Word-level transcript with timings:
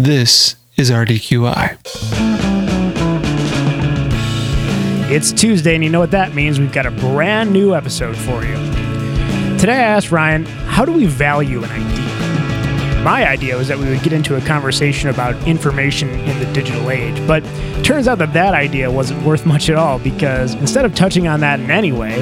This 0.00 0.54
is 0.76 0.92
RDQI. 0.92 1.76
It's 5.10 5.32
Tuesday, 5.32 5.74
and 5.74 5.82
you 5.82 5.90
know 5.90 5.98
what 5.98 6.12
that 6.12 6.36
means. 6.36 6.60
We've 6.60 6.70
got 6.70 6.86
a 6.86 6.92
brand 6.92 7.52
new 7.52 7.74
episode 7.74 8.16
for 8.16 8.44
you. 8.44 8.54
Today, 9.58 9.72
I 9.72 9.82
asked 9.82 10.12
Ryan, 10.12 10.44
how 10.44 10.84
do 10.84 10.92
we 10.92 11.06
value 11.06 11.64
an 11.64 11.70
idea? 11.72 13.02
My 13.02 13.28
idea 13.28 13.56
was 13.56 13.66
that 13.66 13.78
we 13.78 13.88
would 13.88 14.04
get 14.04 14.12
into 14.12 14.36
a 14.36 14.40
conversation 14.42 15.10
about 15.10 15.34
information 15.48 16.10
in 16.10 16.38
the 16.38 16.46
digital 16.52 16.92
age, 16.92 17.20
but 17.26 17.42
turns 17.82 18.06
out 18.06 18.18
that 18.18 18.32
that 18.34 18.54
idea 18.54 18.88
wasn't 18.88 19.20
worth 19.24 19.46
much 19.46 19.68
at 19.68 19.74
all 19.74 19.98
because 19.98 20.54
instead 20.54 20.84
of 20.84 20.94
touching 20.94 21.26
on 21.26 21.40
that 21.40 21.58
in 21.58 21.72
any 21.72 21.90
way, 21.90 22.18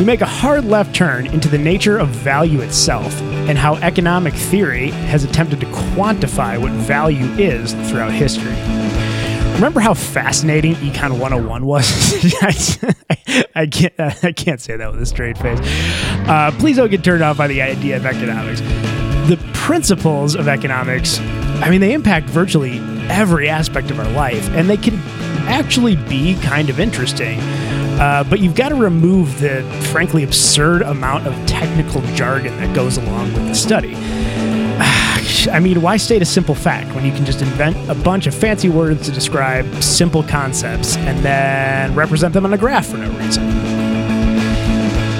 we 0.00 0.04
make 0.04 0.20
a 0.20 0.26
hard 0.26 0.64
left 0.64 0.96
turn 0.96 1.28
into 1.28 1.48
the 1.48 1.58
nature 1.58 1.96
of 1.96 2.08
value 2.08 2.60
itself 2.60 3.16
and 3.48 3.56
how 3.56 3.76
economic 3.76 4.34
theory 4.34 4.90
has 4.90 5.24
attempted 5.24 5.60
to 5.60 5.66
quantify 5.66 6.60
what 6.60 6.70
value 6.72 7.26
is 7.38 7.72
throughout 7.88 8.12
history. 8.12 8.54
Remember 9.54 9.80
how 9.80 9.94
fascinating 9.94 10.74
Econ 10.76 11.18
101 11.18 11.66
was? 11.66 12.14
I, 13.56 13.66
can't, 13.66 13.92
I 13.98 14.32
can't 14.32 14.60
say 14.60 14.76
that 14.76 14.92
with 14.92 15.02
a 15.02 15.06
straight 15.06 15.36
face. 15.36 15.58
Uh, 16.28 16.54
please 16.58 16.76
don't 16.76 16.90
get 16.90 17.02
turned 17.02 17.24
off 17.24 17.38
by 17.38 17.48
the 17.48 17.60
idea 17.62 17.96
of 17.96 18.06
economics. 18.06 18.60
The 19.28 19.36
principles 19.54 20.36
of 20.36 20.46
economics, 20.46 21.18
I 21.18 21.70
mean, 21.70 21.80
they 21.80 21.92
impact 21.92 22.28
virtually 22.28 22.78
every 23.08 23.48
aspect 23.48 23.90
of 23.90 23.98
our 23.98 24.08
life, 24.10 24.48
and 24.50 24.70
they 24.70 24.76
can 24.76 24.94
actually 25.48 25.96
be 25.96 26.38
kind 26.40 26.70
of 26.70 26.78
interesting. 26.78 27.40
Uh, 27.98 28.22
but 28.24 28.38
you've 28.38 28.54
got 28.54 28.68
to 28.68 28.76
remove 28.76 29.40
the 29.40 29.62
frankly 29.90 30.22
absurd 30.22 30.82
amount 30.82 31.26
of 31.26 31.34
technical 31.46 32.00
jargon 32.14 32.56
that 32.58 32.74
goes 32.74 32.96
along 32.96 33.32
with 33.34 33.48
the 33.48 33.54
study. 33.54 33.94
I 35.50 35.58
mean, 35.60 35.82
why 35.82 35.96
state 35.96 36.22
a 36.22 36.24
simple 36.24 36.54
fact 36.54 36.94
when 36.94 37.04
you 37.04 37.10
can 37.10 37.24
just 37.24 37.42
invent 37.42 37.76
a 37.90 37.94
bunch 37.96 38.28
of 38.28 38.34
fancy 38.34 38.68
words 38.68 39.04
to 39.06 39.12
describe 39.12 39.82
simple 39.82 40.22
concepts 40.22 40.96
and 40.96 41.18
then 41.24 41.92
represent 41.96 42.34
them 42.34 42.44
on 42.44 42.52
a 42.52 42.58
graph 42.58 42.86
for 42.86 42.98
no 42.98 43.10
reason? 43.18 43.46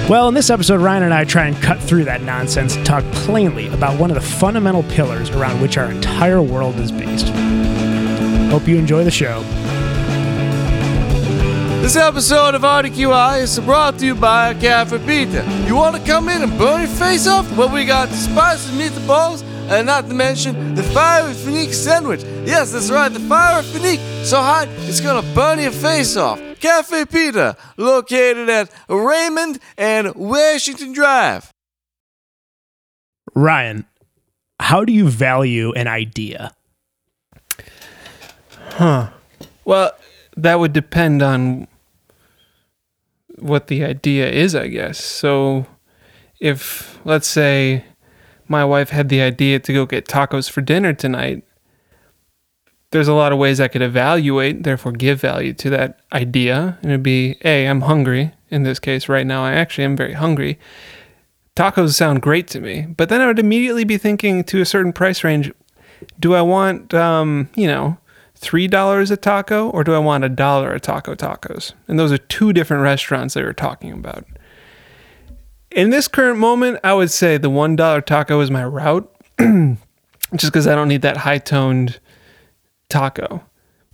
Well, 0.07 0.29
in 0.29 0.33
this 0.33 0.49
episode, 0.49 0.81
Ryan 0.81 1.03
and 1.03 1.13
I 1.13 1.25
try 1.25 1.47
and 1.47 1.55
cut 1.61 1.79
through 1.79 2.05
that 2.05 2.21
nonsense 2.21 2.75
and 2.77 2.85
talk 2.85 3.03
plainly 3.11 3.67
about 3.67 3.99
one 3.99 4.09
of 4.09 4.15
the 4.15 4.21
fundamental 4.21 4.83
pillars 4.83 5.29
around 5.29 5.61
which 5.61 5.77
our 5.77 5.91
entire 5.91 6.41
world 6.41 6.79
is 6.79 6.91
based. 6.91 7.27
Hope 8.49 8.67
you 8.67 8.77
enjoy 8.77 9.03
the 9.03 9.11
show. 9.11 9.43
This 11.89 11.97
episode 11.97 12.53
of 12.53 12.61
RDQI 12.61 13.41
is 13.41 13.59
brought 13.61 13.97
to 13.97 14.05
you 14.05 14.13
by 14.13 14.53
Cafe 14.53 14.95
Pizza. 15.07 15.43
You 15.65 15.73
want 15.73 15.95
to 15.95 16.03
come 16.05 16.29
in 16.29 16.43
and 16.43 16.55
burn 16.55 16.81
your 16.81 16.87
face 16.87 17.25
off? 17.25 17.51
Well, 17.57 17.73
we 17.73 17.83
got 17.83 18.09
the 18.09 18.15
spicy 18.15 18.77
meatballs, 18.77 19.41
and 19.71 19.87
not 19.87 20.07
to 20.07 20.13
mention 20.13 20.75
the 20.75 20.83
fire 20.83 21.33
Finique 21.33 21.73
sandwich. 21.73 22.21
Yes, 22.45 22.73
that's 22.73 22.91
right, 22.91 23.11
the 23.11 23.19
fire 23.21 23.63
Finique. 23.63 24.23
So 24.23 24.37
hot, 24.37 24.67
it's 24.81 25.01
gonna 25.01 25.27
burn 25.33 25.57
your 25.57 25.71
face 25.71 26.15
off. 26.15 26.39
Cafe 26.59 27.05
Pizza, 27.05 27.57
located 27.75 28.49
at 28.49 28.71
Raymond 28.87 29.57
and 29.75 30.13
Washington 30.13 30.93
Drive. 30.93 31.51
Ryan, 33.33 33.87
how 34.59 34.85
do 34.85 34.93
you 34.93 35.09
value 35.09 35.71
an 35.71 35.87
idea? 35.87 36.51
Huh. 38.73 39.09
Well, 39.65 39.93
that 40.37 40.59
would 40.59 40.73
depend 40.73 41.23
on 41.23 41.67
what 43.41 43.67
the 43.67 43.83
idea 43.83 44.29
is, 44.29 44.55
I 44.55 44.67
guess. 44.67 45.03
So, 45.03 45.65
if, 46.39 46.99
let's 47.05 47.27
say, 47.27 47.85
my 48.47 48.65
wife 48.65 48.89
had 48.89 49.09
the 49.09 49.21
idea 49.21 49.59
to 49.59 49.73
go 49.73 49.85
get 49.85 50.07
tacos 50.07 50.49
for 50.49 50.61
dinner 50.61 50.93
tonight, 50.93 51.43
there's 52.91 53.07
a 53.07 53.13
lot 53.13 53.31
of 53.31 53.37
ways 53.37 53.59
I 53.59 53.67
could 53.67 53.81
evaluate, 53.81 54.63
therefore 54.63 54.93
give 54.93 55.21
value 55.21 55.53
to 55.53 55.69
that 55.69 55.99
idea. 56.11 56.77
And 56.81 56.91
it'd 56.91 57.03
be, 57.03 57.37
A, 57.43 57.67
I'm 57.67 57.81
hungry. 57.81 58.33
In 58.49 58.63
this 58.63 58.79
case, 58.79 59.07
right 59.07 59.27
now, 59.27 59.43
I 59.43 59.53
actually 59.53 59.83
am 59.83 59.95
very 59.95 60.13
hungry. 60.13 60.57
Tacos 61.55 61.93
sound 61.93 62.21
great 62.21 62.47
to 62.47 62.59
me. 62.59 62.87
But 62.97 63.09
then 63.09 63.21
I 63.21 63.27
would 63.27 63.37
immediately 63.37 63.83
be 63.83 63.97
thinking 63.97 64.43
to 64.45 64.61
a 64.61 64.65
certain 64.65 64.93
price 64.93 65.23
range 65.23 65.51
do 66.19 66.33
I 66.33 66.41
want, 66.41 66.93
um, 66.93 67.49
you 67.55 67.67
know, 67.67 67.97
$3 68.41 69.11
a 69.11 69.17
taco 69.17 69.69
or 69.69 69.83
do 69.83 69.93
I 69.93 69.99
want 69.99 70.23
a 70.23 70.29
dollar 70.29 70.71
a 70.71 70.79
taco 70.79 71.15
tacos? 71.15 71.73
And 71.87 71.99
those 71.99 72.11
are 72.11 72.17
two 72.17 72.53
different 72.53 72.83
restaurants 72.83 73.33
that 73.33 73.43
we're 73.43 73.53
talking 73.53 73.91
about. 73.91 74.25
In 75.71 75.89
this 75.89 76.07
current 76.07 76.39
moment, 76.39 76.79
I 76.83 76.93
would 76.93 77.11
say 77.11 77.37
the 77.37 77.49
$1 77.49 78.05
taco 78.05 78.39
is 78.41 78.49
my 78.49 78.65
route 78.65 79.13
just 79.39 79.77
because 80.51 80.67
I 80.67 80.75
don't 80.75 80.87
need 80.87 81.01
that 81.01 81.17
high 81.17 81.37
toned 81.37 81.99
taco. 82.89 83.43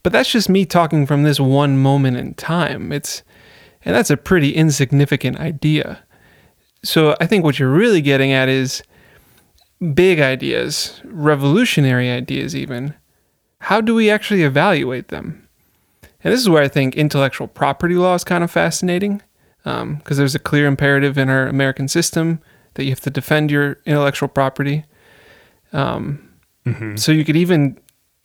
But 0.03 0.13
that's 0.13 0.31
just 0.31 0.49
me 0.49 0.65
talking 0.65 1.05
from 1.05 1.23
this 1.23 1.39
one 1.39 1.77
moment 1.77 2.17
in 2.17 2.35
time. 2.35 2.91
It's 2.91 3.23
and 3.83 3.95
that's 3.95 4.09
a 4.09 4.17
pretty 4.17 4.51
insignificant 4.51 5.39
idea. 5.39 6.03
So 6.83 7.15
I 7.19 7.27
think 7.27 7.43
what 7.43 7.59
you're 7.59 7.71
really 7.71 8.01
getting 8.01 8.31
at 8.31 8.49
is 8.49 8.83
big 9.93 10.19
ideas, 10.19 11.01
revolutionary 11.03 12.09
ideas 12.09 12.55
even 12.55 12.95
how 13.65 13.81
do 13.81 13.95
we 13.95 14.11
actually 14.11 14.43
evaluate 14.43 15.07
them? 15.07 15.47
And 16.23 16.31
this 16.31 16.39
is 16.39 16.47
where 16.47 16.61
I 16.61 16.67
think 16.67 16.95
intellectual 16.95 17.47
property 17.47 17.95
law 17.95 18.13
is 18.13 18.23
kind 18.23 18.43
of 18.43 18.51
fascinating 18.51 19.23
because 19.63 19.81
um, 19.81 20.01
there's 20.05 20.35
a 20.35 20.39
clear 20.39 20.67
imperative 20.67 21.17
in 21.17 21.29
our 21.29 21.47
American 21.47 21.87
system 21.87 22.41
that 22.75 22.83
you 22.83 22.91
have 22.91 22.99
to 23.01 23.09
defend 23.09 23.49
your 23.49 23.79
intellectual 23.87 24.29
property. 24.29 24.85
Um, 25.73 26.29
mm-hmm. 26.63 26.95
So 26.97 27.11
you 27.11 27.25
could 27.25 27.35
even 27.35 27.79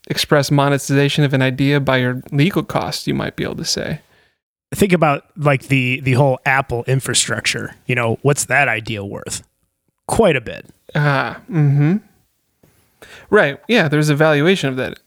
express 0.09 0.51
monetization 0.51 1.25
of 1.25 1.33
an 1.33 1.41
idea 1.41 1.81
by 1.81 1.97
your 1.97 2.21
legal 2.33 2.63
costs, 2.63 3.07
you 3.07 3.15
might 3.15 3.35
be 3.35 3.45
able 3.45 3.57
to 3.57 3.65
say. 3.65 4.03
Think 4.75 4.93
about 4.93 5.25
like 5.39 5.69
the 5.69 6.01
the 6.01 6.13
whole 6.13 6.39
Apple 6.45 6.85
infrastructure. 6.87 7.75
You 7.87 7.95
know, 7.95 8.19
what's 8.21 8.45
that 8.45 8.69
idea 8.69 9.03
worth? 9.03 9.43
Quite 10.07 10.37
a 10.37 10.43
bit. 10.43 10.67
Ah, 10.95 11.41
mm-hmm. 11.51 11.97
Right. 13.31 13.59
Yeah, 13.69 13.89
there's 13.89 14.11
a 14.11 14.15
valuation 14.15 14.69
of 14.69 14.77
that 14.77 15.01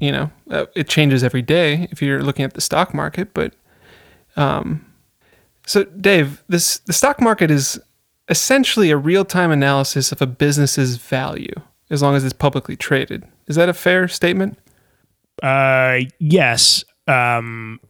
you 0.00 0.10
know, 0.10 0.30
uh, 0.50 0.66
it 0.74 0.88
changes 0.88 1.22
every 1.22 1.42
day 1.42 1.86
if 1.90 2.02
you're 2.02 2.22
looking 2.22 2.44
at 2.44 2.54
the 2.54 2.60
stock 2.60 2.92
market. 2.92 3.32
But, 3.34 3.54
um, 4.36 4.84
so 5.66 5.84
Dave, 5.84 6.42
this 6.48 6.78
the 6.78 6.92
stock 6.92 7.20
market 7.20 7.50
is 7.50 7.78
essentially 8.28 8.90
a 8.90 8.96
real 8.96 9.24
time 9.24 9.50
analysis 9.50 10.10
of 10.12 10.22
a 10.22 10.26
business's 10.26 10.96
value 10.96 11.54
as 11.90 12.02
long 12.02 12.14
as 12.14 12.24
it's 12.24 12.32
publicly 12.32 12.76
traded. 12.76 13.24
Is 13.46 13.56
that 13.56 13.68
a 13.68 13.74
fair 13.74 14.08
statement? 14.08 14.58
Uh, 15.42 16.00
yes. 16.18 16.84
Um, 17.06 17.80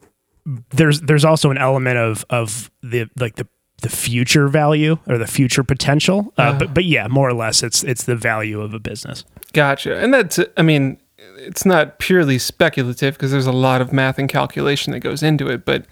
there's 0.71 1.03
there's 1.03 1.25
also 1.25 1.51
an 1.51 1.59
element 1.59 1.99
of 1.99 2.25
of 2.31 2.71
the 2.83 3.09
like 3.19 3.37
the 3.37 3.47
the 3.83 3.89
future 3.89 4.49
value 4.49 4.99
or 5.09 5.19
the 5.19 5.27
future 5.27 5.63
potential. 5.63 6.33
Uh, 6.39 6.43
uh, 6.43 6.59
but 6.59 6.75
but 6.75 6.85
yeah, 6.85 7.09
more 7.09 7.29
or 7.29 7.35
less, 7.35 7.63
it's 7.63 7.83
it's 7.85 8.05
the 8.05 8.17
value 8.17 8.61
of 8.61 8.75
a 8.75 8.79
business. 8.79 9.25
Gotcha. 9.53 9.99
And 9.99 10.15
that's 10.15 10.39
I 10.57 10.63
mean, 10.63 10.99
it's 11.37 11.65
not 11.65 11.99
purely 11.99 12.39
speculative 12.39 13.15
because 13.15 13.31
there's 13.31 13.47
a 13.47 13.53
lot 13.53 13.81
of 13.81 13.93
math 13.93 14.19
and 14.19 14.29
calculation 14.29 14.93
that 14.93 15.01
goes 15.01 15.23
into 15.23 15.49
it, 15.49 15.65
but 15.65 15.85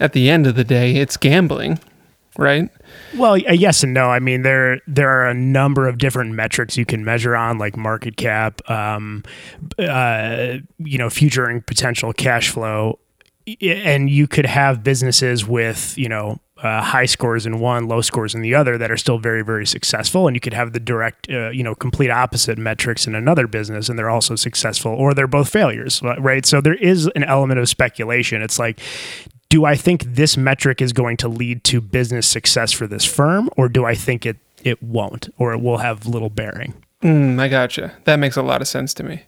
at 0.00 0.12
the 0.12 0.28
end 0.28 0.46
of 0.46 0.54
the 0.54 0.64
day, 0.64 0.96
it's 0.96 1.16
gambling, 1.16 1.78
right? 2.36 2.70
Well, 3.16 3.36
yes 3.38 3.82
and 3.82 3.94
no. 3.94 4.10
I 4.10 4.18
mean, 4.18 4.42
there 4.42 4.80
there 4.86 5.08
are 5.08 5.28
a 5.28 5.34
number 5.34 5.88
of 5.88 5.98
different 5.98 6.32
metrics 6.34 6.76
you 6.76 6.84
can 6.84 7.04
measure 7.04 7.36
on, 7.36 7.58
like 7.58 7.76
market 7.76 8.16
cap, 8.16 8.68
um, 8.70 9.22
uh, 9.78 10.58
you 10.78 10.98
know, 10.98 11.10
future 11.10 11.46
and 11.46 11.64
potential 11.64 12.12
cash 12.12 12.50
flow, 12.50 12.98
and 13.60 14.10
you 14.10 14.26
could 14.26 14.46
have 14.46 14.82
businesses 14.82 15.46
with 15.46 15.96
you 15.96 16.08
know 16.08 16.40
uh, 16.64 16.80
high 16.80 17.04
scores 17.04 17.44
in 17.44 17.60
one, 17.60 17.86
low 17.86 18.00
scores 18.00 18.34
in 18.34 18.40
the 18.40 18.54
other 18.54 18.78
that 18.78 18.90
are 18.90 18.96
still 18.96 19.18
very, 19.18 19.44
very 19.44 19.66
successful. 19.66 20.26
And 20.26 20.34
you 20.34 20.40
could 20.40 20.54
have 20.54 20.72
the 20.72 20.80
direct, 20.80 21.30
uh, 21.30 21.50
you 21.50 21.62
know, 21.62 21.74
complete 21.74 22.10
opposite 22.10 22.56
metrics 22.56 23.06
in 23.06 23.14
another 23.14 23.46
business 23.46 23.90
and 23.90 23.98
they're 23.98 24.10
also 24.10 24.34
successful 24.34 24.92
or 24.92 25.12
they're 25.12 25.26
both 25.26 25.50
failures, 25.50 26.00
right? 26.18 26.46
So 26.46 26.62
there 26.62 26.74
is 26.74 27.06
an 27.14 27.22
element 27.24 27.60
of 27.60 27.68
speculation. 27.68 28.40
It's 28.40 28.58
like, 28.58 28.80
do 29.50 29.66
I 29.66 29.76
think 29.76 30.04
this 30.04 30.38
metric 30.38 30.80
is 30.80 30.94
going 30.94 31.18
to 31.18 31.28
lead 31.28 31.62
to 31.64 31.82
business 31.82 32.26
success 32.26 32.72
for 32.72 32.86
this 32.86 33.04
firm 33.04 33.50
or 33.58 33.68
do 33.68 33.84
I 33.84 33.94
think 33.94 34.24
it, 34.24 34.38
it 34.64 34.82
won't 34.82 35.28
or 35.36 35.52
it 35.52 35.60
will 35.60 35.78
have 35.78 36.06
little 36.06 36.30
bearing? 36.30 36.72
Mm, 37.02 37.38
I 37.38 37.48
gotcha. 37.48 37.92
That 38.04 38.16
makes 38.16 38.36
a 38.36 38.42
lot 38.42 38.62
of 38.62 38.68
sense 38.68 38.94
to 38.94 39.02
me. 39.02 39.24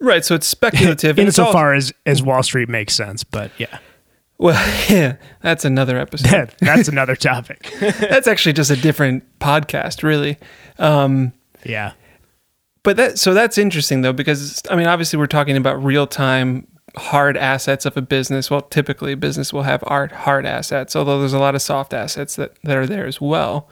Right. 0.00 0.22
So 0.22 0.34
it's 0.34 0.46
speculative. 0.46 1.18
Insofar 1.18 1.72
as, 1.72 1.94
as 2.04 2.22
Wall 2.22 2.42
Street 2.42 2.68
makes 2.68 2.94
sense, 2.94 3.24
but 3.24 3.50
yeah. 3.56 3.78
Well, 4.38 4.54
yeah, 4.90 5.16
that's 5.42 5.64
another 5.64 5.98
episode. 5.98 6.54
that's 6.60 6.88
another 6.88 7.16
topic. 7.16 7.72
that's 7.80 8.26
actually 8.26 8.52
just 8.54 8.70
a 8.70 8.76
different 8.76 9.24
podcast, 9.38 10.02
really. 10.02 10.38
Um, 10.78 11.32
yeah. 11.64 11.92
But 12.82 12.96
that 12.98 13.18
so 13.18 13.32
that's 13.32 13.56
interesting 13.56 14.02
though 14.02 14.12
because 14.12 14.60
I 14.70 14.76
mean 14.76 14.86
obviously 14.86 15.18
we're 15.18 15.26
talking 15.26 15.56
about 15.56 15.82
real 15.82 16.06
time 16.06 16.66
hard 16.96 17.36
assets 17.38 17.86
of 17.86 17.96
a 17.96 18.02
business. 18.02 18.50
Well, 18.50 18.60
typically 18.60 19.12
a 19.12 19.16
business 19.16 19.52
will 19.52 19.62
have 19.62 19.82
art 19.86 20.12
hard 20.12 20.44
assets, 20.44 20.94
although 20.94 21.18
there's 21.18 21.32
a 21.32 21.38
lot 21.38 21.54
of 21.54 21.62
soft 21.62 21.94
assets 21.94 22.36
that, 22.36 22.56
that 22.64 22.76
are 22.76 22.86
there 22.86 23.06
as 23.06 23.20
well. 23.22 23.70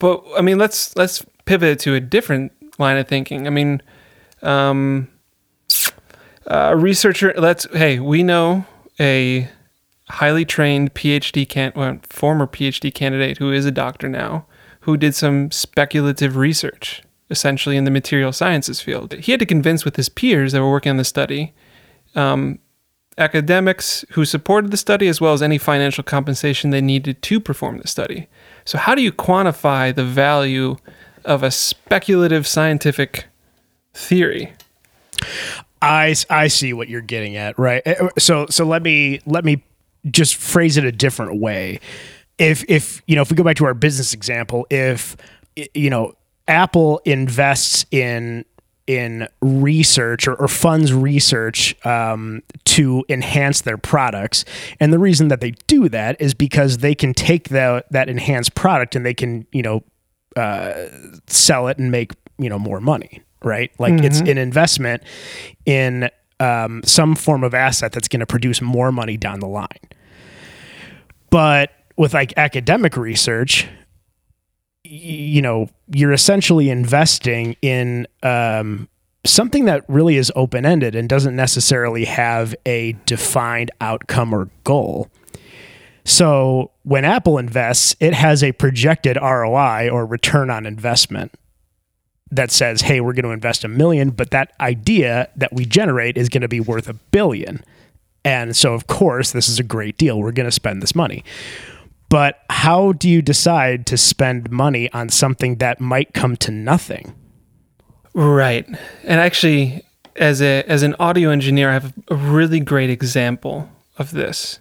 But 0.00 0.24
I 0.36 0.40
mean 0.40 0.58
let's 0.58 0.96
let's 0.96 1.24
pivot 1.44 1.78
to 1.80 1.94
a 1.94 2.00
different 2.00 2.50
line 2.80 2.96
of 2.96 3.06
thinking. 3.06 3.46
I 3.46 3.50
mean, 3.50 3.82
Um, 4.42 5.08
a 6.46 6.76
researcher. 6.76 7.32
Let's. 7.36 7.66
Hey, 7.72 8.00
we 8.00 8.22
know 8.24 8.64
a 8.98 9.48
highly 10.10 10.44
trained 10.44 10.94
PhD 10.94 11.48
can 11.48 11.72
well, 11.74 11.98
former 12.08 12.46
PhD 12.46 12.92
candidate 12.92 13.38
who 13.38 13.52
is 13.52 13.64
a 13.64 13.70
doctor 13.70 14.08
now, 14.08 14.46
who 14.80 14.96
did 14.96 15.14
some 15.14 15.50
speculative 15.50 16.36
research, 16.36 17.02
essentially 17.30 17.76
in 17.76 17.84
the 17.84 17.90
material 17.90 18.32
sciences 18.32 18.80
field. 18.80 19.12
He 19.14 19.32
had 19.32 19.40
to 19.40 19.46
convince 19.46 19.84
with 19.84 19.96
his 19.96 20.08
peers 20.08 20.52
that 20.52 20.60
were 20.60 20.70
working 20.70 20.90
on 20.90 20.96
the 20.96 21.04
study, 21.04 21.54
um, 22.14 22.58
academics 23.18 24.04
who 24.12 24.24
supported 24.24 24.70
the 24.70 24.76
study, 24.76 25.06
as 25.06 25.20
well 25.20 25.32
as 25.32 25.42
any 25.42 25.58
financial 25.58 26.02
compensation 26.02 26.70
they 26.70 26.80
needed 26.80 27.22
to 27.22 27.38
perform 27.40 27.78
the 27.78 27.88
study. 27.88 28.28
So, 28.64 28.78
how 28.78 28.94
do 28.94 29.02
you 29.02 29.12
quantify 29.12 29.94
the 29.94 30.04
value 30.04 30.76
of 31.24 31.42
a 31.42 31.50
speculative 31.50 32.46
scientific 32.46 33.26
theory? 33.94 34.52
I, 35.82 36.14
I 36.28 36.48
see 36.48 36.72
what 36.72 36.88
you're 36.88 37.00
getting 37.00 37.36
at, 37.36 37.58
right? 37.58 37.86
Uh, 37.86 38.08
So 38.18 38.46
so 38.50 38.64
let 38.64 38.82
me 38.82 39.20
let 39.26 39.44
me 39.44 39.62
just 40.10 40.36
phrase 40.36 40.76
it 40.76 40.84
a 40.84 40.92
different 40.92 41.40
way. 41.40 41.80
If 42.38 42.64
if 42.68 43.02
you 43.06 43.16
know 43.16 43.22
if 43.22 43.30
we 43.30 43.36
go 43.36 43.44
back 43.44 43.56
to 43.56 43.66
our 43.66 43.74
business 43.74 44.14
example, 44.14 44.66
if 44.70 45.16
you 45.74 45.90
know 45.90 46.14
Apple 46.48 47.00
invests 47.04 47.84
in 47.90 48.44
in 48.86 49.28
research 49.40 50.26
or, 50.26 50.34
or 50.34 50.48
funds 50.48 50.92
research 50.92 51.76
um, 51.86 52.42
to 52.64 53.04
enhance 53.08 53.60
their 53.60 53.76
products, 53.76 54.44
and 54.80 54.92
the 54.92 54.98
reason 54.98 55.28
that 55.28 55.40
they 55.40 55.52
do 55.66 55.88
that 55.88 56.20
is 56.20 56.34
because 56.34 56.78
they 56.78 56.94
can 56.94 57.12
take 57.12 57.50
that 57.50 57.90
that 57.92 58.08
enhanced 58.08 58.54
product 58.54 58.96
and 58.96 59.04
they 59.04 59.14
can 59.14 59.46
you 59.52 59.62
know 59.62 59.82
uh, 60.36 60.86
sell 61.26 61.68
it 61.68 61.78
and 61.78 61.90
make 61.90 62.12
you 62.38 62.48
know 62.48 62.58
more 62.58 62.80
money 62.80 63.22
right? 63.42 63.70
Like 63.78 64.02
it's 64.04 64.20
an 64.20 64.38
investment 64.38 65.02
in 65.64 66.10
um, 66.40 66.82
some 66.84 67.14
form 67.14 67.44
of 67.44 67.54
asset 67.54 67.92
that's 67.92 68.08
going 68.08 68.20
to 68.20 68.26
produce 68.26 68.60
more 68.60 68.90
money 68.90 69.16
down 69.16 69.40
the 69.40 69.48
line. 69.48 69.68
But 71.30 71.70
with 71.96 72.14
like 72.14 72.32
academic 72.36 72.96
research 72.96 73.68
you 74.90 75.40
know 75.40 75.68
you're 75.92 76.12
essentially 76.12 76.68
investing 76.68 77.56
in 77.62 78.06
um, 78.22 78.88
something 79.24 79.66
that 79.66 79.84
really 79.88 80.16
is 80.16 80.32
open-ended 80.34 80.94
and 80.94 81.08
doesn't 81.08 81.36
necessarily 81.36 82.04
have 82.04 82.54
a 82.66 82.96
defined 83.06 83.70
outcome 83.80 84.34
or 84.34 84.48
goal. 84.64 85.08
So 86.04 86.70
when 86.82 87.04
Apple 87.04 87.38
invests, 87.38 87.94
it 88.00 88.14
has 88.14 88.42
a 88.42 88.52
projected 88.52 89.16
ROI 89.20 89.90
or 89.90 90.06
return 90.06 90.50
on 90.50 90.66
investment 90.66 91.32
that 92.30 92.50
says, 92.50 92.82
hey, 92.82 93.00
we're 93.00 93.12
going 93.12 93.24
to 93.24 93.30
invest 93.30 93.64
a 93.64 93.68
million, 93.68 94.10
but 94.10 94.30
that 94.30 94.52
idea 94.60 95.28
that 95.36 95.52
we 95.52 95.64
generate 95.64 96.16
is 96.16 96.28
going 96.28 96.42
to 96.42 96.48
be 96.48 96.60
worth 96.60 96.88
a 96.88 96.94
billion. 96.94 97.64
And 98.24 98.56
so, 98.56 98.74
of 98.74 98.86
course, 98.86 99.32
this 99.32 99.48
is 99.48 99.58
a 99.58 99.62
great 99.62 99.96
deal. 99.96 100.20
We're 100.20 100.32
going 100.32 100.48
to 100.48 100.52
spend 100.52 100.82
this 100.82 100.94
money. 100.94 101.24
But 102.08 102.40
how 102.50 102.92
do 102.92 103.08
you 103.08 103.22
decide 103.22 103.86
to 103.86 103.96
spend 103.96 104.50
money 104.50 104.92
on 104.92 105.08
something 105.08 105.56
that 105.56 105.80
might 105.80 106.12
come 106.12 106.36
to 106.38 106.50
nothing? 106.50 107.14
Right. 108.14 108.66
And 109.04 109.20
actually, 109.20 109.84
as 110.16 110.42
a 110.42 110.64
as 110.64 110.82
an 110.82 110.96
audio 110.98 111.30
engineer, 111.30 111.70
I 111.70 111.74
have 111.74 111.94
a 112.08 112.16
really 112.16 112.60
great 112.60 112.90
example 112.90 113.70
of 113.96 114.10
this. 114.10 114.58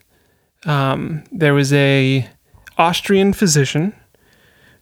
Um, 0.65 1.23
there 1.31 1.55
was 1.55 1.73
a 1.73 2.29
Austrian 2.77 3.33
physician 3.33 3.95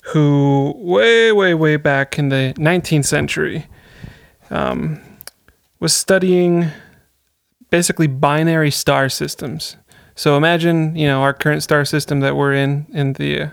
who, 0.07 0.73
way, 0.77 1.31
way, 1.31 1.53
way 1.53 1.75
back 1.75 2.17
in 2.17 2.29
the 2.29 2.53
19th 2.57 3.05
century, 3.05 3.65
um, 4.49 5.01
was 5.79 5.93
studying 5.93 6.67
basically 7.69 8.07
binary 8.07 8.71
star 8.71 9.09
systems. 9.09 9.75
So 10.15 10.37
imagine, 10.37 10.95
you 10.95 11.07
know, 11.07 11.21
our 11.21 11.33
current 11.33 11.61
star 11.61 11.85
system 11.85 12.21
that 12.21 12.35
we're 12.35 12.53
in 12.53 12.87
in 12.93 13.13
the 13.13 13.41
uh, 13.41 13.49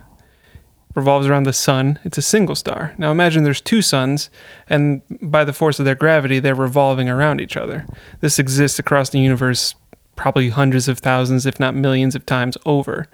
revolves 0.95 1.27
around 1.27 1.43
the 1.43 1.53
sun. 1.53 1.99
It's 2.05 2.19
a 2.19 2.23
single 2.23 2.55
star. 2.55 2.95
Now 2.99 3.11
imagine 3.11 3.43
there's 3.43 3.61
two 3.61 3.83
suns, 3.83 4.31
and 4.69 5.03
by 5.21 5.45
the 5.45 5.53
force 5.53 5.79
of 5.81 5.85
their 5.85 5.97
gravity, 5.97 6.39
they're 6.39 6.55
revolving 6.55 7.09
around 7.09 7.41
each 7.41 7.57
other. 7.57 7.85
This 8.21 8.39
exists 8.39 8.79
across 8.79 9.11
the 9.11 9.19
universe 9.19 9.75
probably 10.15 10.51
hundreds 10.51 10.87
of 10.87 11.01
thousands, 11.01 11.47
if 11.47 11.59
not 11.59 11.75
millions 11.75 12.15
of 12.15 12.25
times 12.25 12.57
over. 12.65 13.09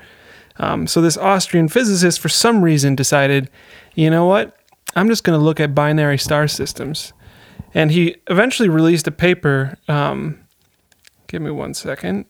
Um, 0.61 0.87
so 0.87 1.01
this 1.01 1.17
Austrian 1.17 1.69
physicist, 1.69 2.21
for 2.21 2.29
some 2.29 2.63
reason, 2.63 2.95
decided, 2.95 3.51
you 3.95 4.11
know 4.11 4.27
what? 4.27 4.57
I'm 4.95 5.09
just 5.09 5.25
going 5.25 5.39
to 5.39 5.45
look 5.45 5.59
at 5.59 5.75
binary 5.75 6.19
star 6.19 6.47
systems. 6.47 7.13
And 7.73 7.91
he 7.91 8.17
eventually 8.29 8.69
released 8.69 9.07
a 9.07 9.11
paper. 9.11 9.79
Um, 9.89 10.39
give 11.29 11.41
me 11.41 11.51
one 11.51 11.75
second. 11.75 12.27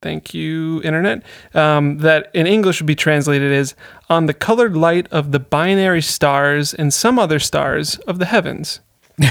Thank 0.00 0.34
you, 0.34 0.82
Internet. 0.82 1.22
Um, 1.54 1.98
that 1.98 2.28
in 2.34 2.48
English 2.48 2.80
would 2.80 2.86
be 2.86 2.96
translated 2.96 3.52
as 3.52 3.76
On 4.10 4.26
the 4.26 4.34
Colored 4.34 4.76
Light 4.76 5.06
of 5.12 5.30
the 5.30 5.38
Binary 5.38 6.02
Stars 6.02 6.74
and 6.74 6.92
Some 6.92 7.20
Other 7.20 7.38
Stars 7.38 7.98
of 8.00 8.18
the 8.18 8.26
Heavens. 8.26 8.80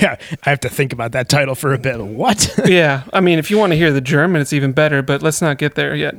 Yeah, 0.00 0.16
I 0.46 0.50
have 0.50 0.60
to 0.60 0.68
think 0.68 0.92
about 0.92 1.10
that 1.12 1.28
title 1.28 1.56
for 1.56 1.74
a 1.74 1.78
bit. 1.78 1.98
What? 1.98 2.54
yeah, 2.66 3.02
I 3.12 3.20
mean, 3.20 3.40
if 3.40 3.50
you 3.50 3.58
want 3.58 3.72
to 3.72 3.76
hear 3.76 3.92
the 3.92 4.00
German, 4.00 4.40
it's 4.40 4.52
even 4.52 4.72
better, 4.72 5.02
but 5.02 5.22
let's 5.22 5.42
not 5.42 5.58
get 5.58 5.74
there 5.74 5.94
yet. 5.94 6.14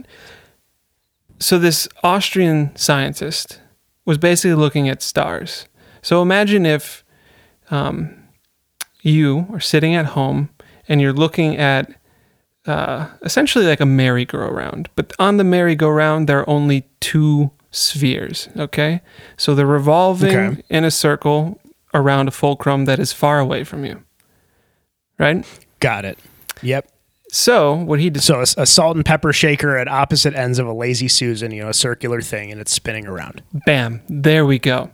So, 1.43 1.59
this 1.59 1.89
Austrian 2.03 2.73
scientist 2.77 3.59
was 4.05 4.17
basically 4.17 4.55
looking 4.55 4.87
at 4.87 5.01
stars. 5.01 5.67
So, 6.01 6.21
imagine 6.21 6.65
if 6.65 7.03
um, 7.69 8.15
you 9.01 9.47
are 9.51 9.59
sitting 9.59 9.93
at 9.93 10.05
home 10.05 10.51
and 10.87 11.01
you're 11.01 11.11
looking 11.11 11.57
at 11.57 11.91
uh, 12.65 13.07
essentially 13.23 13.65
like 13.65 13.81
a 13.81 13.85
merry-go-round, 13.85 14.87
but 14.95 15.11
on 15.19 15.35
the 15.35 15.43
merry-go-round, 15.43 16.29
there 16.29 16.39
are 16.39 16.49
only 16.49 16.87
two 17.01 17.51
spheres, 17.71 18.47
okay? 18.55 19.01
So, 19.35 19.53
they're 19.53 19.65
revolving 19.65 20.37
Okay. 20.37 20.63
in 20.69 20.85
a 20.85 20.91
circle 20.91 21.59
around 21.93 22.29
a 22.29 22.31
fulcrum 22.31 22.85
that 22.85 22.99
is 22.99 23.11
far 23.11 23.39
away 23.39 23.65
from 23.65 23.83
you, 23.83 24.01
right? 25.19 25.45
Got 25.81 26.05
it. 26.05 26.17
Yep. 26.61 26.89
So, 27.35 27.74
what 27.74 28.00
he 28.00 28.12
decided. 28.12 28.45
So 28.47 28.59
a, 28.59 28.63
a 28.63 28.65
salt 28.68 28.95
and 28.95 29.03
pepper 29.03 29.33
shaker 29.33 29.75
at 29.75 29.88
opposite 29.88 30.35
ends 30.35 30.59
of 30.59 30.68
a 30.68 30.71
lazy 30.74 31.07
susan, 31.07 31.50
you 31.50 31.63
know, 31.63 31.69
a 31.69 31.74
circular 31.74 32.21
thing, 32.21 32.51
and 32.51 32.62
it's 32.62 32.71
spinning 32.71 33.07
around. 33.07 33.41
Bam, 33.65 34.03
there 34.07 34.45
we 34.45 34.59
go. 34.59 34.91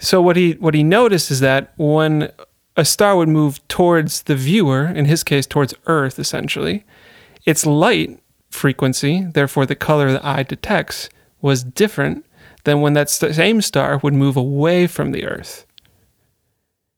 So 0.00 0.20
what 0.20 0.34
he 0.34 0.54
what 0.54 0.74
he 0.74 0.82
noticed 0.82 1.30
is 1.30 1.38
that 1.40 1.72
when 1.76 2.32
a 2.76 2.84
star 2.84 3.16
would 3.16 3.28
move 3.28 3.66
towards 3.68 4.22
the 4.22 4.34
viewer, 4.34 4.86
in 4.86 5.04
his 5.04 5.22
case 5.22 5.46
towards 5.46 5.72
Earth 5.86 6.18
essentially, 6.18 6.84
its 7.46 7.64
light 7.64 8.20
frequency, 8.50 9.22
therefore 9.22 9.64
the 9.64 9.76
color 9.76 10.10
the 10.10 10.26
eye 10.26 10.42
detects, 10.42 11.08
was 11.40 11.62
different 11.62 12.26
than 12.64 12.80
when 12.80 12.94
that 12.94 13.08
st- 13.08 13.36
same 13.36 13.62
star 13.62 13.98
would 13.98 14.12
move 14.12 14.36
away 14.36 14.88
from 14.88 15.12
the 15.12 15.24
Earth. 15.24 15.66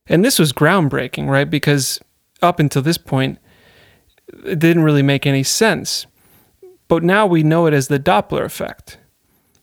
And 0.07 0.25
this 0.25 0.39
was 0.39 0.55
groundbreaking, 0.55 1.29
right? 1.29 1.49
Because 1.49 2.01
up 2.41 2.59
until 2.59 2.81
this 2.81 2.99
point, 2.99 3.39
it 4.45 4.59
didn't 4.59 4.83
really 4.83 5.03
make 5.03 5.27
any 5.27 5.43
sense. 5.43 6.07
But 6.89 7.03
now 7.03 7.27
we 7.27 7.43
know 7.43 7.67
it 7.67 7.75
as 7.75 7.89
the 7.89 7.99
Doppler 7.99 8.45
effect. 8.45 8.99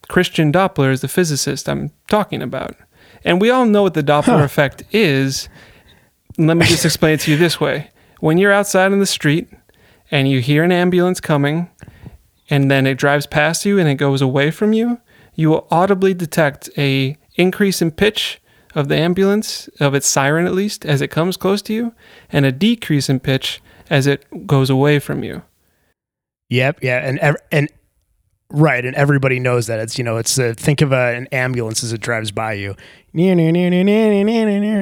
Christian 0.07 0.51
Doppler 0.51 0.91
is 0.91 1.01
the 1.01 1.07
physicist 1.07 1.69
I'm 1.69 1.91
talking 2.07 2.41
about. 2.41 2.75
And 3.23 3.39
we 3.39 3.49
all 3.49 3.65
know 3.65 3.83
what 3.83 3.93
the 3.93 4.03
Doppler 4.03 4.43
effect 4.43 4.83
is. 4.91 5.49
Let 6.37 6.57
me 6.57 6.65
just 6.65 6.85
explain 6.85 7.13
it 7.13 7.19
to 7.21 7.31
you 7.31 7.37
this 7.37 7.59
way. 7.59 7.91
When 8.19 8.37
you're 8.37 8.51
outside 8.51 8.91
in 8.91 8.99
the 8.99 9.05
street 9.05 9.49
and 10.09 10.27
you 10.27 10.41
hear 10.41 10.63
an 10.63 10.71
ambulance 10.71 11.19
coming 11.19 11.69
and 12.49 12.71
then 12.71 12.87
it 12.87 12.97
drives 12.97 13.27
past 13.27 13.65
you 13.65 13.77
and 13.77 13.87
it 13.87 13.95
goes 13.95 14.21
away 14.21 14.51
from 14.51 14.73
you, 14.73 14.99
you 15.35 15.49
will 15.49 15.67
audibly 15.69 16.13
detect 16.13 16.69
a 16.77 17.17
increase 17.35 17.81
in 17.81 17.91
pitch 17.91 18.41
of 18.75 18.87
the 18.87 18.97
ambulance, 18.97 19.67
of 19.79 19.93
its 19.95 20.07
siren 20.07 20.45
at 20.45 20.53
least, 20.53 20.85
as 20.85 21.01
it 21.01 21.09
comes 21.09 21.37
close 21.37 21.61
to 21.63 21.73
you, 21.73 21.93
and 22.31 22.45
a 22.45 22.51
decrease 22.51 23.09
in 23.09 23.19
pitch 23.19 23.61
as 23.89 24.07
it 24.07 24.25
goes 24.47 24.69
away 24.69 24.99
from 24.99 25.23
you. 25.23 25.41
Yep. 26.49 26.79
Yeah. 26.81 26.97
And 27.07 27.19
ev- 27.19 27.37
and 27.51 27.69
right, 28.51 28.83
and 28.83 28.95
everybody 28.95 29.39
knows 29.39 29.67
that 29.67 29.79
it's 29.79 29.97
you 29.97 30.03
know 30.03 30.17
it's 30.17 30.37
uh, 30.39 30.53
think 30.57 30.81
of 30.81 30.91
a, 30.91 31.15
an 31.15 31.27
ambulance 31.31 31.83
as 31.83 31.93
it 31.93 32.01
drives 32.01 32.31
by 32.31 32.53
you. 32.53 32.75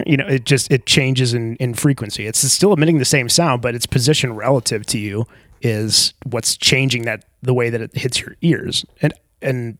You 0.08 0.18
know, 0.18 0.28
it 0.28 0.46
just 0.46 0.72
it 0.72 0.86
changes 0.86 1.34
in 1.34 1.56
in 1.58 1.74
frequency. 1.74 2.26
It's 2.28 2.40
still 2.52 2.74
emitting 2.74 2.98
the 3.00 3.06
same 3.06 3.30
sound, 3.30 3.62
but 3.62 3.76
its 3.76 3.86
position 3.86 4.34
relative 4.36 4.86
to 4.88 4.98
you 4.98 5.26
is 5.62 6.14
what's 6.26 6.56
changing 6.56 7.04
that 7.04 7.26
the 7.42 7.54
way 7.54 7.70
that 7.70 7.82
it 7.82 7.96
hits 7.98 8.20
your 8.22 8.36
ears. 8.42 8.86
And 9.02 9.14
and 9.42 9.78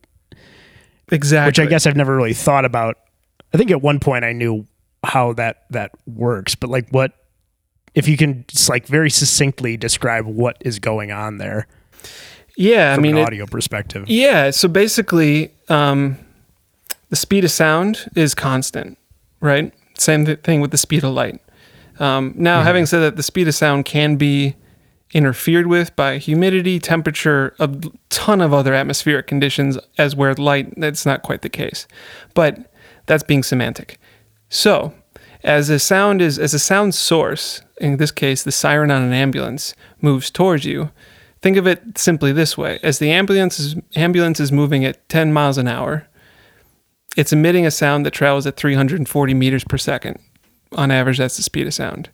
Exactly. 1.10 1.48
which 1.48 1.58
I 1.58 1.66
guess 1.70 1.86
I've 1.86 1.96
never 1.96 2.14
really 2.14 2.34
thought 2.34 2.64
about. 2.66 2.98
I 3.54 3.56
think 3.56 3.70
at 3.70 3.80
one 3.80 3.98
point 3.98 4.24
I 4.26 4.32
knew 4.32 4.66
how 5.04 5.32
that 5.34 5.64
that 5.70 5.92
works, 6.06 6.54
but 6.54 6.68
like 6.68 6.88
what 6.90 7.12
if 7.94 8.08
you 8.08 8.16
can 8.16 8.44
just 8.48 8.68
like 8.68 8.86
very 8.86 9.10
succinctly 9.10 9.76
describe 9.76 10.26
what 10.26 10.56
is 10.60 10.78
going 10.78 11.10
on 11.12 11.38
there 11.38 11.66
Yeah, 12.56 12.94
I 12.94 13.00
mean, 13.00 13.16
an 13.16 13.22
it, 13.22 13.26
audio 13.26 13.46
perspective. 13.46 14.08
Yeah, 14.08 14.50
so 14.50 14.68
basically, 14.68 15.52
um, 15.68 16.18
the 17.10 17.16
speed 17.16 17.44
of 17.44 17.50
sound 17.50 18.08
is 18.16 18.34
constant, 18.34 18.98
right? 19.40 19.72
Same 19.96 20.24
th- 20.24 20.40
thing 20.40 20.60
with 20.60 20.70
the 20.72 20.78
speed 20.78 21.04
of 21.04 21.12
light. 21.12 21.40
Um, 22.00 22.34
now, 22.36 22.62
having 22.62 22.86
said 22.86 23.00
that, 23.00 23.16
the 23.16 23.22
speed 23.22 23.48
of 23.48 23.54
sound 23.54 23.84
can 23.84 24.16
be 24.16 24.54
interfered 25.12 25.66
with 25.66 25.94
by 25.96 26.18
humidity, 26.18 26.78
temperature, 26.78 27.54
a 27.58 27.70
ton 28.10 28.40
of 28.40 28.52
other 28.52 28.74
atmospheric 28.74 29.26
conditions, 29.26 29.78
as 29.96 30.14
where 30.14 30.34
light, 30.34 30.74
that's 30.76 31.06
not 31.06 31.22
quite 31.22 31.42
the 31.42 31.48
case. 31.48 31.86
But 32.34 32.72
that's 33.06 33.22
being 33.22 33.42
semantic. 33.42 33.98
So, 34.48 34.92
as 35.42 35.70
a 35.70 35.78
sound 35.78 36.20
is 36.20 36.38
as 36.38 36.54
a 36.54 36.58
sound 36.58 36.94
source, 36.94 37.62
in 37.80 37.96
this 37.96 38.10
case 38.10 38.42
the 38.42 38.52
siren 38.52 38.90
on 38.90 39.02
an 39.02 39.12
ambulance 39.12 39.74
moves 40.00 40.30
towards 40.30 40.64
you, 40.64 40.90
think 41.40 41.56
of 41.56 41.66
it 41.66 41.98
simply 41.98 42.32
this 42.32 42.58
way. 42.58 42.78
As 42.82 42.98
the 42.98 43.10
ambulance 43.10 43.58
is 43.58 43.76
ambulance 43.94 44.40
is 44.40 44.52
moving 44.52 44.84
at 44.84 45.08
10 45.08 45.32
miles 45.32 45.58
an 45.58 45.68
hour, 45.68 46.06
it's 47.16 47.32
emitting 47.32 47.66
a 47.66 47.70
sound 47.70 48.04
that 48.06 48.12
travels 48.12 48.46
at 48.46 48.56
340 48.56 49.34
meters 49.34 49.64
per 49.64 49.78
second. 49.78 50.18
On 50.72 50.90
average, 50.90 51.18
that's 51.18 51.36
the 51.36 51.42
speed 51.42 51.66
of 51.66 51.74
sound. 51.74 52.10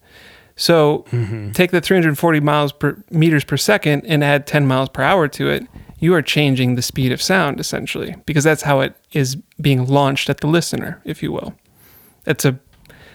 So 0.56 1.04
mm-hmm. 1.10 1.50
take 1.52 1.72
the 1.72 1.80
340 1.80 2.40
miles 2.40 2.72
per 2.72 3.02
meters 3.10 3.44
per 3.44 3.56
second 3.56 4.04
and 4.06 4.22
add 4.22 4.46
10 4.46 4.66
miles 4.66 4.88
per 4.90 5.02
hour 5.02 5.26
to 5.28 5.48
it. 5.48 5.66
You 5.98 6.14
are 6.14 6.22
changing 6.22 6.74
the 6.74 6.82
speed 6.82 7.12
of 7.12 7.20
sound 7.20 7.58
essentially, 7.58 8.14
because 8.26 8.44
that's 8.44 8.62
how 8.62 8.80
it 8.80 8.94
is 9.12 9.36
being 9.60 9.86
launched 9.86 10.30
at 10.30 10.38
the 10.38 10.46
listener, 10.46 11.00
if 11.04 11.22
you 11.22 11.32
will. 11.32 11.54
That's 12.24 12.44
a 12.44 12.58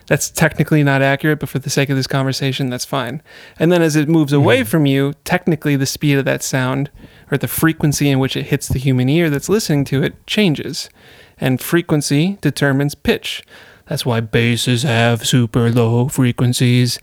that's 0.10 0.32
technically 0.32 0.82
not 0.84 1.04
accurate, 1.04 1.40
but 1.40 1.50
for 1.50 1.60
the 1.60 1.70
sake 1.70 1.90
of 1.92 1.96
this 1.96 2.08
conversation, 2.08 2.72
that's 2.72 2.84
fine. 2.84 3.22
And 3.60 3.72
then 3.72 3.84
as 3.84 3.96
it 3.96 4.10
moves 4.10 4.34
away 4.34 4.62
hmm. 4.62 4.66
from 4.66 4.88
you, 4.88 5.14
technically 5.24 5.76
the 5.76 5.86
speed 5.86 6.18
of 6.18 6.26
that 6.26 6.42
sound 6.42 6.90
or 7.32 7.38
the 7.38 7.48
frequency 7.48 8.10
in 8.10 8.18
which 8.18 8.36
it 8.36 8.48
hits 8.48 8.68
the 8.68 8.80
human 8.80 9.08
ear 9.08 9.30
that's 9.30 9.50
listening 9.50 9.86
to 9.86 10.02
it 10.02 10.26
changes. 10.26 10.90
And 11.40 11.62
frequency 11.62 12.40
determines 12.42 12.96
pitch. 12.96 13.44
That's 13.86 14.04
why 14.04 14.20
basses 14.22 14.82
have 14.82 15.28
super 15.28 15.70
low 15.70 16.08
frequencies. 16.08 17.00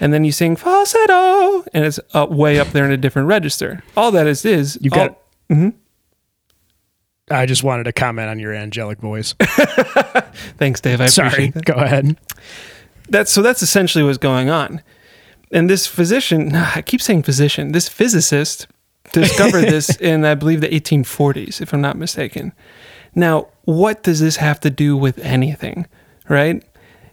And 0.00 0.14
then 0.14 0.24
you 0.24 0.32
sing 0.32 0.56
falsetto, 0.56 1.64
and 1.74 1.84
it's 1.84 2.00
up, 2.14 2.30
way 2.30 2.58
up 2.58 2.68
there 2.68 2.86
in 2.86 2.92
a 2.92 2.96
different 2.96 3.28
register. 3.28 3.82
All 3.94 4.10
that 4.12 4.26
is 4.26 4.46
is 4.46 4.78
You 4.80 4.88
got. 4.90 5.10
all- 5.10 5.22
mm-hmm. 5.50 5.68
I 7.30 7.46
just 7.46 7.62
wanted 7.62 7.84
to 7.84 7.92
comment 7.92 8.28
on 8.28 8.38
your 8.38 8.54
angelic 8.54 8.98
voice. 8.98 9.34
Thanks, 10.58 10.80
Dave. 10.80 11.00
I 11.00 11.06
Sorry. 11.06 11.28
appreciate 11.28 11.54
that. 11.54 11.64
Go 11.64 11.74
ahead. 11.74 12.16
that's 13.08 13.30
so 13.32 13.42
that's 13.42 13.62
essentially 13.62 14.04
what's 14.04 14.18
going 14.18 14.50
on. 14.50 14.82
And 15.50 15.68
this 15.68 15.86
physician, 15.86 16.54
I 16.54 16.82
keep 16.82 17.00
saying 17.00 17.22
physician, 17.22 17.72
this 17.72 17.88
physicist 17.88 18.66
discovered 19.12 19.62
this 19.62 19.96
in 19.96 20.24
I 20.24 20.34
believe 20.34 20.60
the 20.60 20.68
1840s, 20.68 21.60
if 21.60 21.72
I'm 21.72 21.80
not 21.80 21.96
mistaken. 21.96 22.52
Now, 23.14 23.48
what 23.64 24.02
does 24.02 24.20
this 24.20 24.36
have 24.36 24.60
to 24.60 24.70
do 24.70 24.96
with 24.96 25.18
anything, 25.18 25.86
right? 26.28 26.62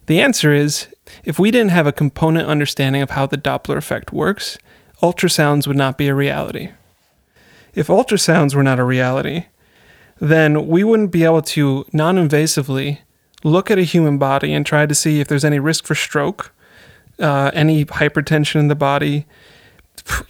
The 0.07 0.22
answer 0.22 0.53
is 0.53 0.88
if 1.24 1.39
we 1.39 1.51
didn't 1.51 1.72
have 1.72 1.88
a 1.88 1.91
component 1.91 2.48
understanding 2.48 3.01
of 3.01 3.12
how 3.12 3.25
the 3.25 3.38
Doppler 3.38 3.77
effect 3.77 4.12
works, 4.12 4.57
ultrasounds 5.01 5.67
would 5.67 5.77
not 5.77 5.98
be 5.98 6.07
a 6.07 6.15
reality. 6.15 6.69
If 7.74 7.88
ultrasounds 7.88 8.55
were 8.55 8.63
not 8.63 8.79
a 8.79 8.84
reality, 8.84 9.45
then 10.19 10.67
we 10.67 10.84
wouldn't 10.84 11.12
be 11.12 11.24
able 11.24 11.41
to 11.41 11.86
non 11.91 12.15
invasively 12.15 13.00
look 13.43 13.69
at 13.69 13.77
a 13.77 13.84
human 13.84 14.17
body 14.17 14.53
and 14.53 14.65
try 14.65 14.86
to 14.86 14.95
see 14.95 15.19
if 15.19 15.27
there's 15.27 15.45
any 15.45 15.60
risk 15.60 15.86
for 15.86 15.95
stroke, 15.95 16.53
uh, 17.19 17.51
any 17.53 17.86
hypertension 17.86 18.60
in 18.60 18.67
the 18.67 18.75
body, 18.75 19.25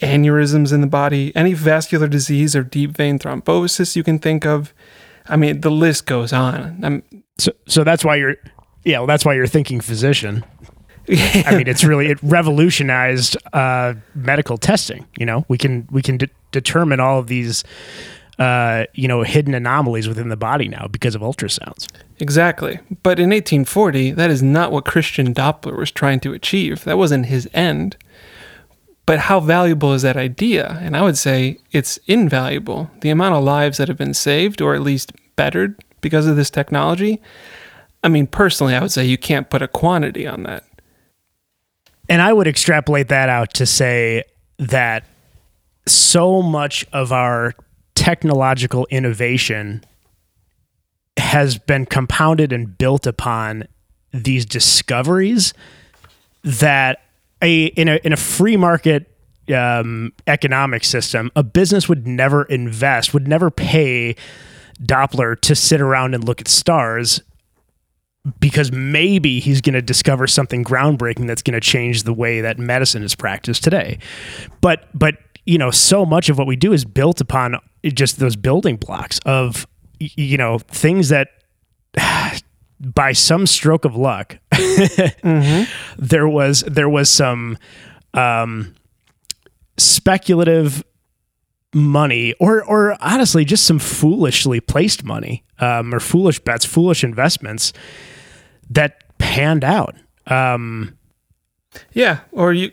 aneurysms 0.01 0.73
in 0.73 0.81
the 0.81 0.87
body, 0.87 1.35
any 1.35 1.53
vascular 1.53 2.07
disease 2.07 2.55
or 2.55 2.63
deep 2.63 2.91
vein 2.91 3.19
thrombosis 3.19 3.95
you 3.95 4.03
can 4.03 4.19
think 4.19 4.45
of. 4.45 4.73
I 5.27 5.37
mean, 5.37 5.61
the 5.61 5.71
list 5.71 6.05
goes 6.05 6.33
on. 6.33 6.79
I'm, 6.83 7.03
So, 7.37 7.51
so 7.67 7.83
that's 7.83 8.05
why 8.05 8.15
you're. 8.15 8.35
Yeah, 8.83 8.99
well, 8.99 9.07
that's 9.07 9.25
why 9.25 9.33
you're 9.33 9.47
thinking 9.47 9.81
physician. 9.81 10.45
I 11.09 11.55
mean, 11.55 11.67
it's 11.67 11.83
really 11.83 12.07
it 12.07 12.19
revolutionized 12.21 13.37
uh, 13.53 13.95
medical 14.13 14.57
testing. 14.57 15.07
You 15.17 15.25
know, 15.25 15.45
we 15.47 15.57
can 15.57 15.87
we 15.91 16.01
can 16.01 16.17
de- 16.17 16.29
determine 16.51 16.99
all 16.99 17.19
of 17.19 17.27
these, 17.27 17.63
uh, 18.39 18.85
you 18.93 19.07
know, 19.07 19.23
hidden 19.23 19.53
anomalies 19.53 20.07
within 20.07 20.29
the 20.29 20.37
body 20.37 20.67
now 20.67 20.87
because 20.87 21.15
of 21.15 21.21
ultrasounds. 21.21 21.87
Exactly. 22.19 22.79
But 23.03 23.19
in 23.19 23.29
1840, 23.29 24.11
that 24.11 24.29
is 24.29 24.43
not 24.43 24.71
what 24.71 24.85
Christian 24.85 25.33
Doppler 25.33 25.77
was 25.77 25.91
trying 25.91 26.19
to 26.21 26.33
achieve. 26.33 26.83
That 26.83 26.97
wasn't 26.97 27.27
his 27.27 27.49
end. 27.53 27.97
But 29.05 29.19
how 29.19 29.39
valuable 29.39 29.93
is 29.93 30.01
that 30.01 30.17
idea? 30.17 30.79
And 30.81 30.97
I 30.97 31.03
would 31.03 31.17
say 31.17 31.59
it's 31.71 31.97
invaluable. 32.07 32.89
The 33.01 33.11
amount 33.11 33.35
of 33.35 33.43
lives 33.43 33.77
that 33.77 33.87
have 33.87 33.97
been 33.97 34.15
saved 34.15 34.61
or 34.61 34.73
at 34.73 34.81
least 34.81 35.13
bettered 35.35 35.81
because 36.01 36.27
of 36.27 36.35
this 36.35 36.49
technology. 36.49 37.21
I 38.03 38.09
mean, 38.09 38.27
personally, 38.27 38.75
I 38.75 38.81
would 38.81 38.91
say 38.91 39.05
you 39.05 39.17
can't 39.17 39.49
put 39.49 39.61
a 39.61 39.67
quantity 39.67 40.27
on 40.27 40.43
that. 40.43 40.63
And 42.09 42.21
I 42.21 42.33
would 42.33 42.47
extrapolate 42.47 43.07
that 43.09 43.29
out 43.29 43.53
to 43.55 43.65
say 43.65 44.23
that 44.57 45.05
so 45.87 46.41
much 46.41 46.85
of 46.93 47.11
our 47.11 47.53
technological 47.95 48.87
innovation 48.89 49.83
has 51.17 51.57
been 51.57 51.85
compounded 51.85 52.51
and 52.53 52.77
built 52.77 53.07
upon 53.07 53.67
these 54.13 54.45
discoveries 54.45 55.53
that 56.43 57.01
a 57.41 57.65
in 57.65 57.87
a 57.87 57.99
in 58.03 58.13
a 58.13 58.17
free 58.17 58.57
market 58.57 59.11
um, 59.53 60.13
economic 60.27 60.83
system, 60.83 61.31
a 61.35 61.43
business 61.43 61.87
would 61.87 62.07
never 62.07 62.43
invest, 62.43 63.13
would 63.13 63.27
never 63.27 63.51
pay 63.51 64.15
Doppler 64.81 65.39
to 65.41 65.55
sit 65.55 65.81
around 65.81 66.13
and 66.13 66.23
look 66.23 66.41
at 66.41 66.47
stars 66.47 67.21
because 68.39 68.71
maybe 68.71 69.39
he's 69.39 69.61
going 69.61 69.73
to 69.73 69.81
discover 69.81 70.25
something 70.25 70.63
groundbreaking 70.63 71.27
that's 71.27 71.43
going 71.43 71.53
to 71.53 71.59
change 71.59 72.03
the 72.03 72.13
way 72.13 72.41
that 72.41 72.57
medicine 72.57 73.03
is 73.03 73.15
practiced 73.15 73.63
today. 73.63 73.99
But 74.61 74.87
but 74.97 75.17
you 75.45 75.57
know, 75.57 75.71
so 75.71 76.05
much 76.05 76.29
of 76.29 76.37
what 76.37 76.47
we 76.47 76.55
do 76.55 76.73
is 76.73 76.85
built 76.85 77.21
upon 77.21 77.55
just 77.83 78.19
those 78.19 78.35
building 78.35 78.77
blocks 78.77 79.19
of 79.25 79.67
you 79.99 80.37
know 80.37 80.59
things 80.59 81.09
that 81.09 81.29
by 82.79 83.13
some 83.13 83.47
stroke 83.47 83.85
of 83.85 83.95
luck 83.95 84.37
there 85.97 86.27
was 86.27 86.61
there 86.63 86.89
was 86.89 87.09
some 87.09 87.57
um, 88.13 88.75
speculative 89.77 90.83
money 91.73 92.33
or 92.39 92.63
or 92.63 92.97
honestly 93.01 93.45
just 93.45 93.65
some 93.65 93.79
foolishly 93.79 94.59
placed 94.59 95.03
money 95.03 95.43
um, 95.59 95.93
or 95.93 95.99
foolish 95.99 96.39
bets 96.39 96.65
foolish 96.65 97.03
investments 97.03 97.71
that 98.69 99.17
panned 99.17 99.63
out. 99.63 99.95
Um, 100.27 100.97
Yeah, 101.93 102.19
or 102.31 102.53
you 102.53 102.71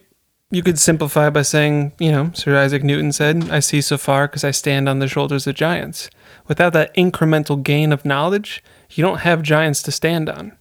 you 0.52 0.62
could 0.62 0.78
simplify 0.78 1.30
by 1.30 1.42
saying, 1.42 1.92
you 1.98 2.12
know, 2.12 2.30
Sir 2.34 2.56
Isaac 2.56 2.84
Newton 2.84 3.10
said, 3.10 3.50
"I 3.50 3.58
see 3.60 3.80
so 3.80 3.98
far 3.98 4.28
because 4.28 4.44
I 4.44 4.52
stand 4.52 4.88
on 4.88 5.00
the 5.00 5.08
shoulders 5.08 5.46
of 5.48 5.56
giants." 5.56 6.08
Without 6.46 6.72
that 6.74 6.94
incremental 6.94 7.60
gain 7.62 7.92
of 7.92 8.04
knowledge, 8.04 8.62
you 8.90 9.02
don't 9.02 9.18
have 9.20 9.42
giants 9.42 9.82
to 9.82 9.90
stand 9.92 10.28
on. 10.28 10.52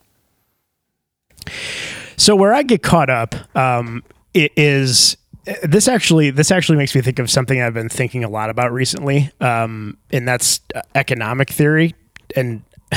so 2.18 2.36
where 2.36 2.54
i 2.54 2.62
get 2.64 2.84
caught 2.84 3.10
up 3.10 3.34
um, 3.58 4.04
it 4.34 4.52
is 4.56 5.18
this 5.64 5.88
actually 5.88 6.30
this 6.30 6.52
actually 6.52 6.78
makes 6.78 6.94
me 6.94 7.02
think 7.02 7.18
of 7.18 7.30
something 7.32 7.60
i've 7.62 7.74
been 7.74 7.90
thinking 7.90 8.24
a 8.24 8.30
lot 8.30 8.50
about 8.52 8.72
recently 8.72 9.32
um, 9.42 9.98
and 10.12 10.28
that's 10.28 10.60
uh, 10.76 10.82
economic 10.94 11.50
theory 11.50 11.96
and 12.36 12.62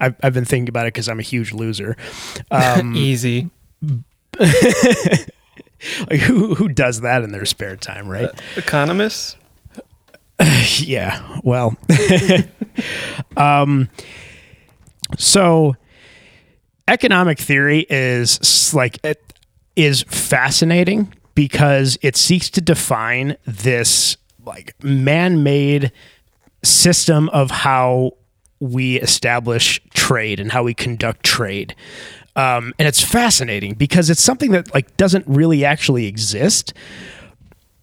I've, 0.00 0.16
I've 0.22 0.32
been 0.32 0.46
thinking 0.46 0.70
about 0.70 0.86
it 0.86 0.94
because 0.94 1.08
i'm 1.08 1.18
a 1.18 1.22
huge 1.22 1.52
loser 1.52 1.96
um, 2.50 2.96
Easy. 2.96 3.50
like 6.10 6.20
who, 6.20 6.54
who 6.54 6.68
does 6.68 7.00
that 7.02 7.22
in 7.22 7.32
their 7.32 7.44
spare 7.44 7.76
time 7.76 8.08
right? 8.08 8.30
Economists? 8.56 9.36
yeah 10.78 11.40
well. 11.42 11.76
Um 13.36 13.88
so 15.16 15.74
economic 16.86 17.38
theory 17.38 17.86
is 17.90 18.72
like 18.74 18.98
it 19.04 19.20
is 19.74 20.02
fascinating 20.02 21.12
because 21.34 21.98
it 22.02 22.16
seeks 22.16 22.50
to 22.50 22.60
define 22.60 23.36
this 23.44 24.16
like 24.44 24.74
man-made 24.82 25.92
system 26.64 27.28
of 27.30 27.50
how 27.50 28.12
we 28.60 28.98
establish 29.00 29.80
trade 29.94 30.40
and 30.40 30.50
how 30.50 30.62
we 30.64 30.74
conduct 30.74 31.24
trade 31.24 31.74
um, 32.38 32.72
and 32.78 32.88
it's 32.88 33.02
fascinating 33.02 33.74
because 33.74 34.08
it's 34.08 34.22
something 34.22 34.52
that 34.52 34.72
like 34.72 34.96
doesn't 34.96 35.26
really 35.26 35.64
actually 35.64 36.06
exist 36.06 36.72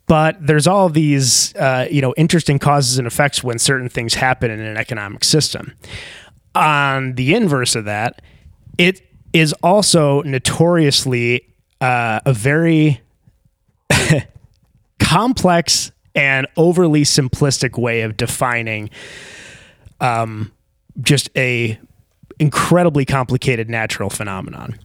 but 0.08 0.38
there's 0.46 0.68
all 0.68 0.90
these 0.90 1.56
uh, 1.56 1.88
you 1.90 2.02
know 2.02 2.14
interesting 2.18 2.60
causes 2.60 2.98
and 2.98 3.08
effects 3.08 3.44
when 3.44 3.60
certain 3.60 3.90
things 3.90 4.16
happen 4.16 4.52
in 4.52 4.60
an 4.60 4.78
economic 4.78 5.24
system. 5.24 5.74
On 6.54 7.14
the 7.16 7.34
inverse 7.34 7.76
of 7.76 7.86
that 7.86 8.22
it 8.78 9.02
is 9.34 9.54
also 9.64 10.22
notoriously 10.24 11.46
uh, 11.82 12.22
a 12.26 12.34
very 12.34 13.02
complex 15.00 15.92
and 16.14 16.48
overly 16.56 17.02
simplistic 17.02 17.78
way 17.78 18.02
of 18.02 18.16
defining 18.16 18.90
um, 20.00 20.52
just 21.02 21.30
a 21.36 21.78
incredibly 22.40 23.06
complicated 23.06 23.70
natural 23.70 24.10
phenomenon 24.10 24.78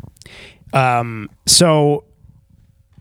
So 1.46 2.04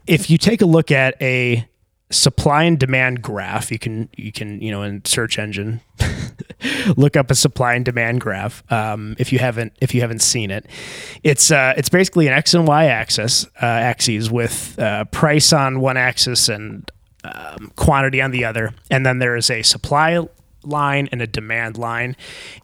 if 0.07 0.29
you 0.29 0.37
take 0.37 0.61
a 0.61 0.65
look 0.65 0.91
at 0.91 1.21
a 1.21 1.67
supply 2.11 2.63
and 2.63 2.79
demand 2.79 3.21
graph, 3.21 3.71
you 3.71 3.77
can 3.77 4.09
you 4.17 4.31
can 4.31 4.61
you 4.61 4.71
know 4.71 4.81
in 4.81 5.05
search 5.05 5.37
engine 5.37 5.81
look 6.97 7.15
up 7.15 7.29
a 7.29 7.35
supply 7.35 7.75
and 7.75 7.85
demand 7.85 8.21
graph. 8.21 8.63
Um, 8.71 9.15
if 9.19 9.31
you 9.31 9.39
haven't 9.39 9.73
if 9.81 9.93
you 9.93 10.01
haven't 10.01 10.21
seen 10.21 10.51
it, 10.51 10.65
it's 11.23 11.51
uh, 11.51 11.73
it's 11.77 11.89
basically 11.89 12.27
an 12.27 12.33
x 12.33 12.53
and 12.53 12.67
y 12.67 12.85
axis 12.85 13.45
uh, 13.61 13.65
axes 13.65 14.31
with 14.31 14.77
uh, 14.79 15.05
price 15.05 15.53
on 15.53 15.79
one 15.79 15.97
axis 15.97 16.49
and 16.49 16.89
um, 17.23 17.71
quantity 17.75 18.21
on 18.21 18.31
the 18.31 18.45
other, 18.45 18.73
and 18.89 19.05
then 19.05 19.19
there 19.19 19.35
is 19.35 19.51
a 19.51 19.61
supply 19.61 20.25
line 20.63 21.09
and 21.11 21.21
a 21.21 21.27
demand 21.27 21.77
line, 21.77 22.15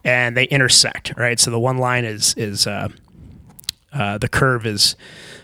and 0.04 0.36
they 0.36 0.44
intersect. 0.44 1.14
Right, 1.16 1.38
so 1.38 1.50
the 1.50 1.60
one 1.60 1.78
line 1.78 2.04
is 2.04 2.34
is 2.34 2.66
uh, 2.66 2.88
uh, 3.92 4.18
the 4.18 4.28
curve 4.28 4.66
is 4.66 4.96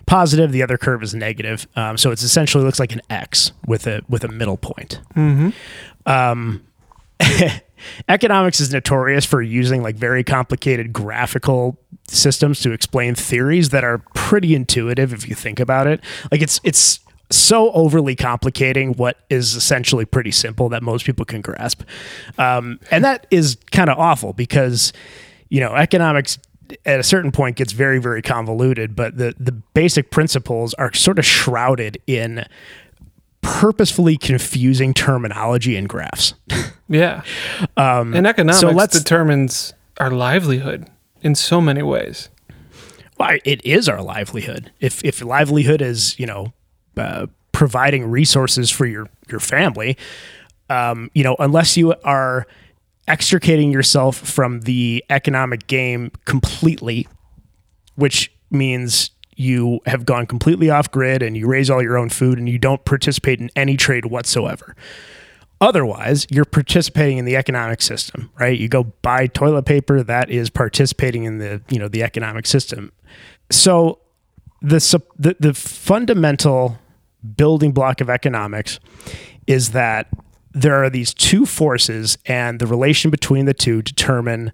positive, 0.07 0.53
the 0.53 0.63
other 0.63 0.77
curve 0.77 1.03
is 1.03 1.15
negative. 1.15 1.67
Um, 1.77 1.97
so 1.97 2.11
it's 2.11 2.23
essentially 2.23 2.65
looks 2.65 2.81
like 2.81 2.93
an 2.93 3.03
X 3.09 3.53
with 3.67 3.87
a 3.87 4.03
with 4.09 4.25
a 4.25 4.29
middle 4.29 4.57
point. 4.57 5.01
Um, 6.07 6.65
economics 8.09 8.61
is 8.61 8.73
notorious 8.73 9.25
for 9.25 9.43
using 9.43 9.83
like 9.83 9.97
very 9.97 10.25
complicated 10.25 10.93
graphical 10.93 11.79
systems 12.09 12.61
to 12.61 12.73
explain 12.73 13.15
theories 13.15 13.71
that 13.71 13.85
are 13.85 13.99
pretty 14.15 14.55
intuitive 14.55 15.13
if 15.13 15.29
you 15.29 15.35
think 15.35 15.61
about 15.61 15.87
it. 15.87 16.01
Like 16.31 16.43
it's 16.43 16.61
it's 16.65 17.01
so 17.33 17.73
overly 17.73 18.15
complicating 18.17 18.93
what 18.95 19.19
is 19.31 19.55
essentially 19.55 20.05
pretty 20.05 20.31
simple 20.31 20.69
that 20.71 20.83
most 20.83 21.05
people 21.07 21.25
can 21.25 21.41
grasp. 21.41 21.83
Um, 22.39 22.79
and 22.91 23.05
that 23.05 23.27
is 23.31 23.57
kind 23.71 23.91
of 23.91 23.99
awful 23.99 24.33
because 24.33 24.93
you 25.49 25.61
know 25.61 25.75
economics 25.75 26.39
at 26.87 26.99
a 27.01 27.03
certain 27.03 27.31
point 27.33 27.57
gets 27.57 27.73
very 27.73 27.99
very 27.99 28.23
convoluted 28.23 28.97
but 28.97 29.19
the 29.19 29.35
the 29.39 29.53
basic 29.53 30.11
principles 30.11 30.73
are 30.75 30.91
sort 30.95 31.19
of 31.19 31.27
shrouded 31.27 31.99
in 32.07 32.47
purposefully 33.43 34.17
confusing 34.17 34.95
terminology 34.95 35.77
and 35.77 35.89
graphs 35.89 36.35
Yeah. 36.89 37.23
and 37.77 38.27
economics 38.27 38.63
Um, 38.63 38.75
let's- 38.77 38.99
determines 38.99 39.75
our 39.99 40.11
livelihood 40.11 40.89
in 41.23 41.35
so 41.35 41.61
many 41.61 41.83
ways. 41.83 42.29
Why 43.17 43.41
it 43.45 43.65
is 43.65 43.89
our 43.89 44.03
livelihood. 44.03 44.71
If 44.81 45.05
if 45.05 45.23
livelihood 45.23 45.83
is 45.83 46.19
you 46.19 46.27
know 46.27 46.53
uh, 46.97 47.27
providing 47.53 48.11
resources 48.11 48.71
for 48.71 48.87
your 48.87 49.09
your 49.31 49.41
family, 49.41 49.97
um, 50.71 51.11
you 51.15 51.25
know 51.25 51.37
unless 51.39 51.77
you 51.77 51.95
are 52.05 52.47
extricating 53.09 53.73
yourself 53.73 54.17
from 54.17 54.61
the 54.61 55.05
economic 55.11 55.67
game 55.67 56.11
completely, 56.25 57.09
which 57.97 58.33
means 58.51 59.11
you 59.37 59.81
have 59.87 60.05
gone 60.05 60.27
completely 60.27 60.71
off 60.71 60.91
grid 60.91 61.23
and 61.23 61.37
you 61.37 61.47
raise 61.47 61.71
all 61.71 61.83
your 61.83 61.97
own 61.99 62.09
food 62.09 62.39
and 62.39 62.49
you 62.49 62.59
don't 62.59 62.85
participate 62.85 63.41
in 63.41 63.51
any 63.57 63.77
trade 63.77 64.07
whatsoever. 64.07 64.77
Otherwise, 65.61 66.27
you're 66.29 66.45
participating 66.45 67.19
in 67.19 67.25
the 67.25 67.37
economic 67.37 67.81
system, 67.81 68.31
right? 68.39 68.59
You 68.59 68.69
go 68.69 68.85
buy 69.03 69.29
toilet 69.29 69.65
paper, 69.65 70.03
that 70.03 70.29
is 70.29 70.51
participating 70.51 71.25
in 71.25 71.39
the, 71.39 71.63
you 71.71 71.79
know, 71.79 71.89
the 71.89 72.03
economic 72.03 72.47
system. 72.47 72.93
So 73.51 74.01
the 74.63 75.03
the, 75.19 75.37
the 75.39 75.55
fundamental 75.55 76.79
building 77.37 77.73
block 77.73 78.01
of 78.01 78.09
economics 78.09 78.81
is 79.47 79.71
that 79.71 80.09
there 80.53 80.83
are 80.83 80.91
these 80.91 81.15
two 81.15 81.47
forces 81.47 82.19
and 82.27 82.59
the 82.59 82.67
relation 82.67 83.11
between 83.11 83.47
the 83.47 83.55
two 83.55 83.83
determine 83.83 84.53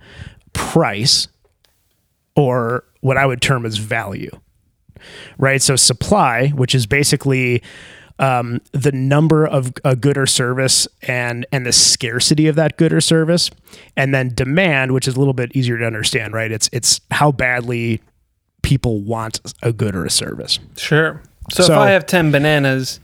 price 0.52 1.28
or 2.36 2.84
what 3.00 3.16
I 3.16 3.26
would 3.26 3.42
term 3.42 3.66
as 3.66 3.78
value. 3.78 4.30
Right? 5.38 5.60
So 5.62 5.76
supply, 5.76 6.48
which 6.48 6.74
is 6.74 6.86
basically 6.86 7.62
um, 8.18 8.60
the 8.72 8.90
number 8.90 9.46
of 9.46 9.72
a 9.84 9.94
good 9.94 10.18
or 10.18 10.26
service 10.26 10.88
and 11.02 11.46
and 11.52 11.64
the 11.64 11.72
scarcity 11.72 12.48
of 12.48 12.56
that 12.56 12.76
good 12.76 12.92
or 12.92 13.00
service, 13.00 13.50
and 13.96 14.12
then 14.12 14.34
demand, 14.34 14.92
which 14.92 15.06
is 15.06 15.14
a 15.14 15.18
little 15.18 15.34
bit 15.34 15.54
easier 15.54 15.78
to 15.78 15.84
understand, 15.84 16.34
right? 16.34 16.50
It's 16.50 16.68
it's 16.72 17.00
how 17.12 17.30
badly 17.30 18.00
people 18.68 19.00
want 19.00 19.40
a 19.62 19.72
good 19.72 19.96
or 19.96 20.04
a 20.04 20.10
service. 20.10 20.58
Sure. 20.76 21.22
So, 21.50 21.62
if 21.62 21.70
I 21.70 21.88
have 21.90 22.04
10 22.04 22.30
bananas 22.30 23.00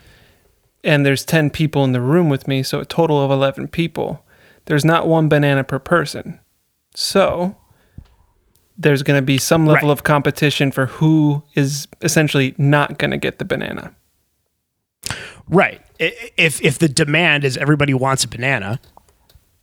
and 0.83 1.07
there's 1.07 1.25
10 1.25 1.49
people 1.49 1.85
in 1.85 1.93
the 1.93 2.03
room 2.03 2.29
with 2.29 2.47
me, 2.47 2.63
so 2.63 2.81
a 2.81 2.85
total 2.85 3.23
of 3.25 3.31
11 3.31 3.69
people, 3.69 4.23
there's 4.67 4.85
not 4.85 5.09
one 5.09 5.27
banana 5.31 5.65
per 5.65 5.79
person. 5.79 6.39
So 6.95 7.57
there's 8.77 9.03
going 9.03 9.19
to 9.19 9.25
be 9.25 9.39
some 9.39 9.65
level 9.67 9.89
Right. 9.89 9.93
of 9.93 10.03
competition 10.05 10.71
for 10.71 10.85
who 10.87 11.43
is 11.55 11.89
essentially 12.03 12.55
not 12.59 12.99
going 12.99 13.11
to 13.13 13.17
get 13.17 13.39
the 13.39 13.47
banana. 13.47 13.95
Right. 15.49 15.81
If 15.99 16.61
if 16.63 16.79
the 16.79 16.89
demand 16.89 17.45
is 17.45 17.57
everybody 17.57 17.95
wants 17.95 18.25
a 18.25 18.29
banana, 18.29 18.81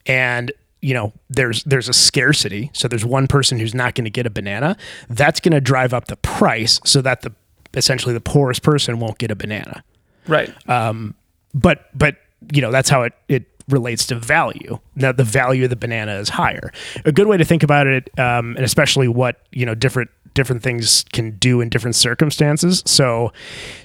and 0.06 0.50
you 0.82 0.92
know 0.92 1.12
there's 1.30 1.64
there's 1.64 1.88
a 1.88 1.92
scarcity, 1.92 2.70
so 2.74 2.88
there's 2.88 3.04
one 3.04 3.26
person 3.26 3.58
who's 3.58 3.74
not 3.74 3.94
going 3.94 4.04
to 4.04 4.10
get 4.10 4.26
a 4.26 4.30
banana, 4.30 4.76
that's 5.08 5.40
going 5.40 5.52
to 5.52 5.60
drive 5.60 5.94
up 5.94 6.06
the 6.06 6.16
price 6.16 6.80
so 6.84 7.00
that 7.00 7.22
the 7.22 7.32
essentially 7.74 8.12
the 8.12 8.20
poorest 8.20 8.62
person 8.62 8.98
won't 8.98 9.18
get 9.18 9.30
a 9.30 9.34
banana. 9.36 9.82
Right. 10.26 10.52
Um, 10.68 11.14
but 11.54 11.86
but 11.96 12.16
you 12.52 12.60
know 12.60 12.70
that's 12.70 12.88
how 12.88 13.02
it 13.02 13.14
it 13.28 13.46
relates 13.68 14.06
to 14.06 14.16
value. 14.16 14.78
Now 14.96 15.12
the 15.12 15.24
value 15.24 15.64
of 15.64 15.70
the 15.70 15.76
banana 15.76 16.16
is 16.16 16.28
higher. 16.28 16.72
A 17.04 17.12
good 17.12 17.28
way 17.28 17.36
to 17.36 17.44
think 17.44 17.62
about 17.62 17.86
it, 17.86 18.10
um, 18.18 18.56
and 18.56 18.64
especially 18.64 19.08
what 19.08 19.40
you 19.52 19.64
know 19.64 19.74
different 19.74 20.10
different 20.34 20.62
things 20.62 21.04
can 21.12 21.32
do 21.32 21.60
in 21.60 21.68
different 21.68 21.94
circumstances. 21.94 22.82
So, 22.86 23.32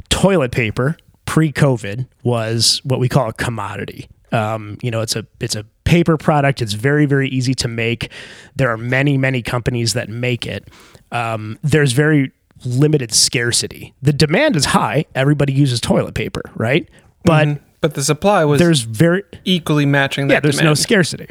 toilet 0.09 0.51
paper 0.51 0.97
pre-COVID 1.25 2.07
was 2.23 2.81
what 2.83 2.99
we 2.99 3.09
call 3.09 3.29
a 3.29 3.33
commodity. 3.33 4.07
Um, 4.31 4.77
you 4.81 4.91
know, 4.91 5.01
it's 5.01 5.15
a 5.15 5.25
it's 5.39 5.55
a 5.55 5.65
paper 5.87 6.17
product. 6.17 6.61
It's 6.61 6.73
very 6.73 7.05
very 7.05 7.29
easy 7.29 7.53
to 7.55 7.67
make. 7.67 8.11
There 8.55 8.69
are 8.69 8.77
many 8.77 9.17
many 9.17 9.41
companies 9.41 9.93
that 9.93 10.09
make 10.09 10.45
it. 10.45 10.67
Um, 11.11 11.57
there's 11.63 11.93
very 11.93 12.31
limited 12.65 13.13
scarcity. 13.13 13.93
The 14.01 14.13
demand 14.13 14.55
is 14.55 14.65
high. 14.65 15.05
Everybody 15.15 15.53
uses 15.53 15.79
toilet 15.79 16.13
paper, 16.13 16.41
right? 16.55 16.87
But 17.23 17.59
but 17.81 17.93
the 17.93 18.03
supply 18.03 18.43
was 18.45 18.59
there's 18.59 18.81
very 18.81 19.23
equally 19.45 19.85
matching 19.85 20.27
that 20.27 20.33
yeah, 20.35 20.39
there's 20.41 20.57
no 20.57 20.63
demand. 20.63 20.79
scarcity. 20.79 21.27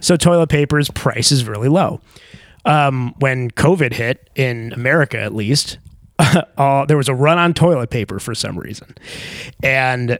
So 0.00 0.16
toilet 0.16 0.48
paper's 0.48 0.90
price 0.90 1.30
is 1.30 1.44
really 1.44 1.68
low. 1.68 2.00
Um, 2.64 3.14
when 3.20 3.52
COVID 3.52 3.92
hit 3.92 4.28
in 4.34 4.72
America, 4.72 5.18
at 5.20 5.32
least, 5.32 5.78
uh, 6.18 6.84
there 6.86 6.96
was 6.96 7.08
a 7.08 7.14
run 7.14 7.38
on 7.38 7.54
toilet 7.54 7.90
paper 7.90 8.18
for 8.18 8.34
some 8.34 8.58
reason, 8.58 8.96
and 9.62 10.18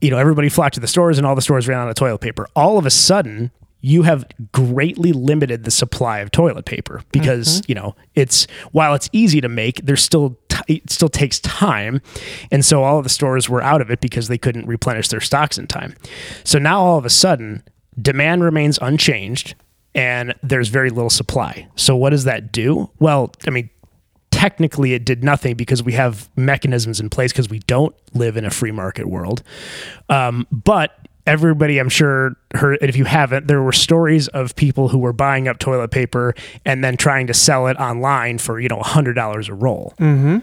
you 0.00 0.10
know 0.10 0.18
everybody 0.18 0.48
flocked 0.48 0.74
to 0.74 0.80
the 0.80 0.88
stores, 0.88 1.18
and 1.18 1.26
all 1.26 1.34
the 1.34 1.42
stores 1.42 1.68
ran 1.68 1.78
out 1.78 1.88
of 1.88 1.94
toilet 1.94 2.20
paper. 2.20 2.46
All 2.54 2.78
of 2.78 2.86
a 2.86 2.90
sudden, 2.90 3.50
you 3.80 4.02
have 4.02 4.26
greatly 4.52 5.12
limited 5.12 5.64
the 5.64 5.70
supply 5.70 6.18
of 6.18 6.30
toilet 6.30 6.64
paper 6.64 7.02
because 7.12 7.60
mm-hmm. 7.60 7.70
you 7.70 7.74
know 7.74 7.96
it's 8.14 8.46
while 8.72 8.94
it's 8.94 9.08
easy 9.12 9.40
to 9.40 9.48
make, 9.48 9.84
there's 9.84 10.02
still 10.02 10.38
t- 10.48 10.80
it 10.80 10.90
still 10.90 11.08
takes 11.08 11.40
time, 11.40 12.00
and 12.50 12.64
so 12.64 12.82
all 12.82 12.98
of 12.98 13.04
the 13.04 13.10
stores 13.10 13.48
were 13.48 13.62
out 13.62 13.80
of 13.80 13.90
it 13.90 14.00
because 14.00 14.28
they 14.28 14.38
couldn't 14.38 14.66
replenish 14.66 15.08
their 15.08 15.20
stocks 15.20 15.58
in 15.58 15.66
time. 15.66 15.94
So 16.44 16.58
now 16.58 16.80
all 16.80 16.98
of 16.98 17.04
a 17.04 17.10
sudden, 17.10 17.62
demand 18.00 18.42
remains 18.42 18.78
unchanged, 18.82 19.54
and 19.94 20.34
there's 20.42 20.68
very 20.68 20.90
little 20.90 21.10
supply. 21.10 21.68
So 21.76 21.96
what 21.96 22.10
does 22.10 22.24
that 22.24 22.52
do? 22.52 22.90
Well, 22.98 23.32
I 23.46 23.50
mean, 23.50 23.70
technically 24.36 24.92
it 24.92 25.06
did 25.06 25.24
nothing 25.24 25.54
because 25.54 25.82
we 25.82 25.94
have 25.94 26.28
mechanisms 26.36 27.00
in 27.00 27.08
place 27.08 27.32
because 27.32 27.48
we 27.48 27.60
don't 27.60 27.96
live 28.12 28.36
in 28.36 28.44
a 28.44 28.50
free 28.50 28.70
market 28.70 29.06
world. 29.06 29.42
Um, 30.10 30.46
but 30.52 30.98
everybody, 31.26 31.78
I'm 31.78 31.88
sure, 31.88 32.36
heard, 32.54 32.76
and 32.82 32.90
if 32.90 32.96
you 32.96 33.06
haven't, 33.06 33.46
there 33.46 33.62
were 33.62 33.72
stories 33.72 34.28
of 34.28 34.54
people 34.54 34.88
who 34.88 34.98
were 34.98 35.14
buying 35.14 35.48
up 35.48 35.58
toilet 35.58 35.90
paper 35.90 36.34
and 36.66 36.84
then 36.84 36.98
trying 36.98 37.26
to 37.28 37.34
sell 37.34 37.66
it 37.66 37.78
online 37.78 38.36
for, 38.36 38.60
you 38.60 38.68
know, 38.68 38.78
$100 38.80 39.48
a 39.48 39.54
roll. 39.54 39.94
Mm-hmm. 39.98 40.38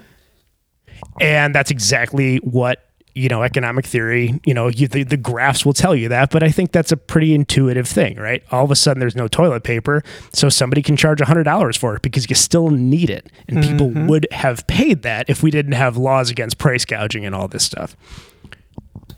And 1.22 1.54
that's 1.54 1.70
exactly 1.70 2.38
what 2.38 2.90
you 3.16 3.30
know 3.30 3.44
economic 3.44 3.86
theory 3.86 4.40
you 4.46 4.54
know 4.54 4.68
you, 4.68 4.88
the, 4.88 5.04
the 5.04 5.18
graphs 5.18 5.66
will 5.66 5.74
tell 5.74 5.96
you 5.96 6.10
that 6.10 6.32
but 6.32 6.44
i 6.44 6.50
think 6.50 6.72
that's 6.72 6.92
a 6.92 6.98
pretty 6.98 7.34
intuitive 7.34 7.88
thing 7.88 8.18
right 8.18 8.44
all 8.52 8.66
of 8.66 8.72
a 8.72 8.76
sudden 8.76 9.00
there's 9.00 9.16
no 9.16 9.28
toilet 9.28 9.64
paper 9.64 10.02
so 10.32 10.50
somebody 10.50 10.82
can 10.82 10.96
charge 10.96 11.20
$100 11.20 11.78
for 11.78 11.96
it 11.96 12.02
because 12.02 12.30
you 12.30 12.36
still 12.36 12.70
need 12.70 13.10
it 13.10 13.32
and 13.48 13.64
people 13.64 13.90
mm-hmm. 13.90 14.08
would 14.08 14.28
have 14.32 14.66
paid 14.68 15.04
that 15.04 15.30
if 15.30 15.44
we 15.44 15.52
didn't 15.52 15.74
have 15.74 15.98
laws 15.98 16.30
against 16.30 16.58
price 16.58 16.86
gouging 16.86 17.26
and 17.26 17.36
all 17.36 17.48
this 17.48 17.64
stuff 17.64 17.96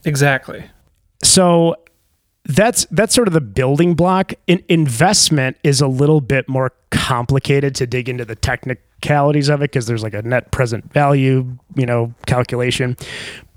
Exactly. 0.03 0.65
so 1.23 1.75
that's 2.45 2.85
that's 2.91 3.15
sort 3.15 3.27
of 3.27 3.33
the 3.33 3.41
building 3.41 3.95
block. 3.95 4.33
In, 4.47 4.63
investment 4.69 5.57
is 5.63 5.81
a 5.81 5.87
little 5.87 6.21
bit 6.21 6.47
more 6.47 6.71
complicated 6.91 7.75
to 7.75 7.87
dig 7.87 8.07
into 8.07 8.23
the 8.23 8.35
technicalities 8.35 9.49
of 9.49 9.61
it 9.61 9.71
because 9.71 9.87
there's 9.87 10.03
like 10.03 10.13
a 10.13 10.21
net 10.21 10.51
present 10.51 10.91
value, 10.93 11.57
you 11.75 11.85
know, 11.85 12.13
calculation. 12.27 12.95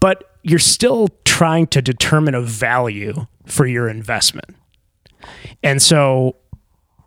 But 0.00 0.30
you're 0.42 0.58
still 0.58 1.08
trying 1.24 1.66
to 1.68 1.82
determine 1.82 2.34
a 2.34 2.40
value 2.42 3.26
for 3.46 3.66
your 3.66 3.88
investment. 3.88 4.56
And 5.62 5.82
so 5.82 6.36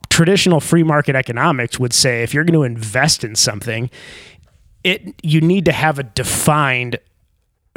traditional 0.10 0.60
free 0.60 0.84
market 0.84 1.16
economics 1.16 1.80
would 1.80 1.94
say 1.94 2.24
if 2.24 2.34
you're 2.34 2.44
going 2.44 2.54
to 2.54 2.64
invest 2.64 3.24
in 3.24 3.36
something, 3.36 3.90
it 4.84 5.14
you 5.24 5.40
need 5.42 5.66
to 5.66 5.72
have 5.72 6.00
a 6.00 6.04
defined 6.04 6.98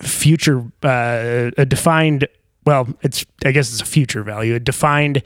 future 0.00 0.64
uh, 0.82 1.50
a 1.56 1.64
defined 1.64 2.26
well 2.66 2.88
it's 3.02 3.24
i 3.44 3.52
guess 3.52 3.70
it's 3.70 3.80
a 3.80 3.84
future 3.84 4.24
value 4.24 4.54
a 4.56 4.58
defined 4.58 5.22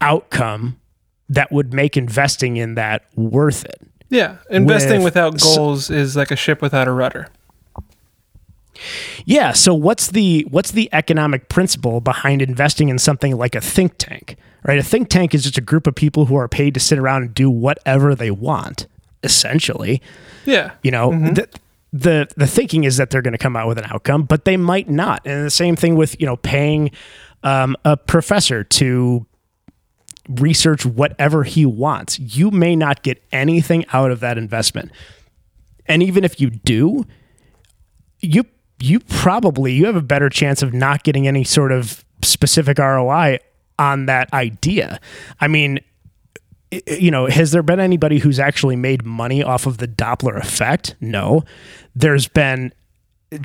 outcome 0.00 0.78
that 1.28 1.52
would 1.52 1.74
make 1.74 1.96
investing 1.96 2.56
in 2.56 2.74
that 2.76 3.04
worth 3.16 3.64
it 3.66 3.80
Yeah, 4.08 4.36
investing 4.48 5.02
With- 5.02 5.14
without 5.14 5.40
so- 5.40 5.56
goals 5.56 5.90
is 5.90 6.16
like 6.16 6.30
a 6.30 6.36
ship 6.36 6.62
without 6.62 6.88
a 6.88 6.92
rudder. 6.92 7.28
Yeah 9.24 9.52
so 9.52 9.74
what's 9.74 10.08
the 10.08 10.46
what's 10.50 10.72
the 10.72 10.88
economic 10.92 11.48
principle 11.48 12.00
behind 12.00 12.42
investing 12.42 12.88
in 12.88 12.98
something 12.98 13.36
like 13.36 13.54
a 13.54 13.60
think 13.60 13.94
tank 13.98 14.36
right? 14.64 14.78
A 14.78 14.82
think 14.82 15.08
tank 15.08 15.34
is 15.34 15.42
just 15.42 15.58
a 15.58 15.60
group 15.60 15.86
of 15.86 15.94
people 15.94 16.26
who 16.26 16.36
are 16.36 16.48
paid 16.48 16.74
to 16.74 16.80
sit 16.80 16.98
around 16.98 17.22
and 17.22 17.34
do 17.34 17.50
whatever 17.50 18.14
they 18.14 18.30
want 18.30 18.86
essentially. 19.22 20.02
Yeah, 20.44 20.72
You 20.82 20.90
know, 20.90 21.12
the, 21.12 21.48
the 21.92 22.28
the 22.36 22.46
thinking 22.46 22.84
is 22.84 22.96
that 22.96 23.10
they're 23.10 23.22
going 23.22 23.32
to 23.32 23.38
come 23.38 23.56
out 23.56 23.68
with 23.68 23.78
an 23.78 23.84
outcome, 23.88 24.24
but 24.24 24.44
they 24.44 24.56
might 24.56 24.88
not. 24.88 25.22
And 25.24 25.46
the 25.46 25.50
same 25.50 25.76
thing 25.76 25.94
with 25.94 26.18
you 26.20 26.26
know 26.26 26.36
paying 26.36 26.90
um, 27.42 27.76
a 27.84 27.96
professor 27.96 28.64
to 28.64 29.26
research 30.28 30.86
whatever 30.86 31.44
he 31.44 31.66
wants. 31.66 32.18
You 32.18 32.50
may 32.50 32.74
not 32.74 33.02
get 33.02 33.22
anything 33.32 33.84
out 33.92 34.10
of 34.10 34.20
that 34.20 34.38
investment, 34.38 34.90
and 35.86 36.02
even 36.02 36.24
if 36.24 36.40
you 36.40 36.50
do, 36.50 37.06
you 38.20 38.44
you 38.82 39.00
probably 39.00 39.72
you 39.72 39.86
have 39.86 39.96
a 39.96 40.02
better 40.02 40.28
chance 40.28 40.62
of 40.62 40.74
not 40.74 41.04
getting 41.04 41.26
any 41.28 41.44
sort 41.44 41.72
of 41.72 42.04
specific 42.22 42.78
ROI 42.78 43.38
on 43.78 44.06
that 44.06 44.32
idea. 44.32 45.00
I 45.40 45.48
mean, 45.48 45.80
you 46.86 47.10
know, 47.10 47.26
has 47.26 47.52
there 47.52 47.62
been 47.62 47.80
anybody 47.80 48.18
who's 48.18 48.40
actually 48.40 48.76
made 48.76 49.04
money 49.04 49.42
off 49.42 49.66
of 49.66 49.78
the 49.78 49.88
Doppler 49.88 50.38
effect? 50.38 50.94
No. 51.00 51.44
There's 51.94 52.28
been 52.28 52.72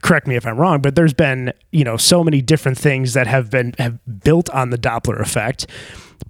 correct 0.02 0.28
me 0.28 0.36
if 0.36 0.46
I'm 0.46 0.58
wrong, 0.58 0.82
but 0.82 0.96
there's 0.96 1.14
been, 1.14 1.54
you 1.72 1.84
know, 1.84 1.98
so 1.98 2.24
many 2.24 2.42
different 2.42 2.78
things 2.78 3.14
that 3.14 3.28
have 3.28 3.50
been 3.50 3.74
have 3.78 4.00
built 4.24 4.50
on 4.50 4.70
the 4.70 4.78
Doppler 4.78 5.20
effect, 5.20 5.68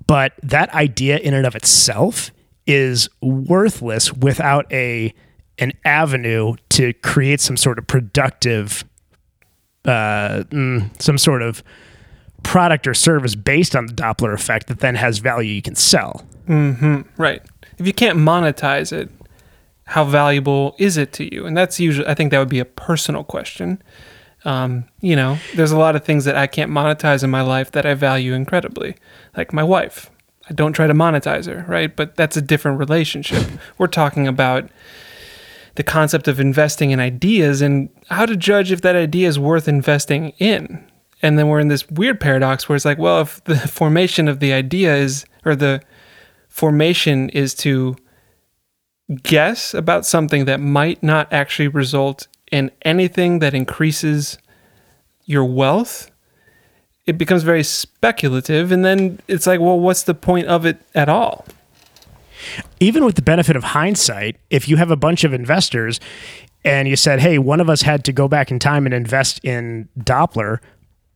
but 0.05 0.33
that 0.43 0.73
idea 0.73 1.17
in 1.17 1.33
and 1.33 1.45
of 1.45 1.55
itself 1.55 2.31
is 2.65 3.09
worthless 3.21 4.13
without 4.13 4.71
a 4.71 5.13
an 5.59 5.73
avenue 5.85 6.55
to 6.69 6.93
create 6.93 7.41
some 7.41 7.57
sort 7.57 7.79
of 7.79 7.87
productive 7.87 8.83
uh, 9.87 10.43
mm, 10.49 11.01
some 11.01 11.17
sort 11.17 11.41
of 11.41 11.63
product 12.43 12.87
or 12.87 12.93
service 12.93 13.35
based 13.35 13.75
on 13.75 13.87
the 13.87 13.93
Doppler 13.93 14.33
effect 14.33 14.67
that 14.67 14.79
then 14.79 14.95
has 14.95 15.17
value 15.19 15.53
you 15.53 15.61
can 15.61 15.75
sell. 15.75 16.25
right. 17.17 17.41
If 17.77 17.87
you 17.87 17.93
can't 17.93 18.17
monetize 18.17 18.91
it, 18.91 19.09
how 19.85 20.03
valuable 20.03 20.75
is 20.77 20.97
it 20.97 21.13
to 21.13 21.33
you? 21.33 21.45
And 21.45 21.55
that's 21.55 21.79
usually, 21.79 22.07
I 22.07 22.13
think 22.13 22.31
that 22.31 22.39
would 22.39 22.49
be 22.49 22.59
a 22.59 22.65
personal 22.65 23.23
question. 23.23 23.81
Um, 24.45 24.85
you 25.01 25.15
know, 25.15 25.39
there's 25.55 25.71
a 25.71 25.77
lot 25.77 25.95
of 25.95 26.03
things 26.03 26.25
that 26.25 26.35
I 26.35 26.47
can't 26.47 26.71
monetize 26.71 27.23
in 27.23 27.29
my 27.29 27.41
life 27.41 27.71
that 27.71 27.85
I 27.85 27.93
value 27.93 28.33
incredibly, 28.33 28.95
like 29.35 29.53
my 29.53 29.63
wife. 29.63 30.11
I 30.49 30.53
don't 30.53 30.73
try 30.73 30.87
to 30.87 30.93
monetize 30.93 31.47
her, 31.47 31.65
right? 31.67 31.93
But 31.93 32.15
that's 32.15 32.37
a 32.37 32.41
different 32.41 32.79
relationship. 32.79 33.45
We're 33.77 33.87
talking 33.87 34.27
about 34.27 34.69
the 35.77 35.83
concept 35.83 36.27
of 36.27 36.39
investing 36.39 36.89
in 36.89 36.99
ideas 36.99 37.61
and 37.61 37.87
how 38.09 38.25
to 38.25 38.35
judge 38.35 38.71
if 38.71 38.81
that 38.81 38.95
idea 38.95 39.27
is 39.27 39.37
worth 39.37 39.67
investing 39.67 40.29
in. 40.39 40.83
And 41.21 41.37
then 41.37 41.49
we're 41.49 41.59
in 41.59 41.67
this 41.67 41.87
weird 41.87 42.19
paradox 42.19 42.67
where 42.67 42.75
it's 42.75 42.83
like, 42.83 42.97
well, 42.97 43.21
if 43.21 43.43
the 43.43 43.55
formation 43.67 44.27
of 44.27 44.39
the 44.39 44.53
idea 44.53 44.95
is, 44.95 45.25
or 45.45 45.55
the 45.55 45.81
formation 46.49 47.29
is 47.29 47.53
to 47.55 47.95
guess 49.21 49.75
about 49.75 50.03
something 50.03 50.45
that 50.45 50.59
might 50.59 51.01
not 51.03 51.31
actually 51.31 51.67
result 51.67 52.27
in 52.51 52.71
anything 52.81 53.37
that 53.39 53.53
increases 53.53 54.39
your 55.25 55.45
wealth, 55.45 56.09
it 57.05 57.19
becomes 57.19 57.43
very 57.43 57.63
speculative. 57.63 58.71
And 58.71 58.83
then 58.83 59.19
it's 59.27 59.45
like, 59.45 59.59
well, 59.59 59.79
what's 59.79 60.03
the 60.03 60.15
point 60.15 60.47
of 60.47 60.65
it 60.65 60.81
at 60.95 61.07
all? 61.07 61.45
Even 62.79 63.05
with 63.05 63.15
the 63.15 63.21
benefit 63.21 63.55
of 63.55 63.63
hindsight, 63.63 64.37
if 64.49 64.67
you 64.67 64.77
have 64.77 64.91
a 64.91 64.95
bunch 64.95 65.23
of 65.23 65.33
investors 65.33 65.99
and 66.63 66.87
you 66.87 66.95
said, 66.95 67.19
hey, 67.19 67.37
one 67.37 67.59
of 67.59 67.69
us 67.69 67.81
had 67.81 68.03
to 68.05 68.13
go 68.13 68.27
back 68.27 68.51
in 68.51 68.59
time 68.59 68.85
and 68.85 68.93
invest 68.93 69.39
in 69.43 69.87
Doppler, 69.99 70.59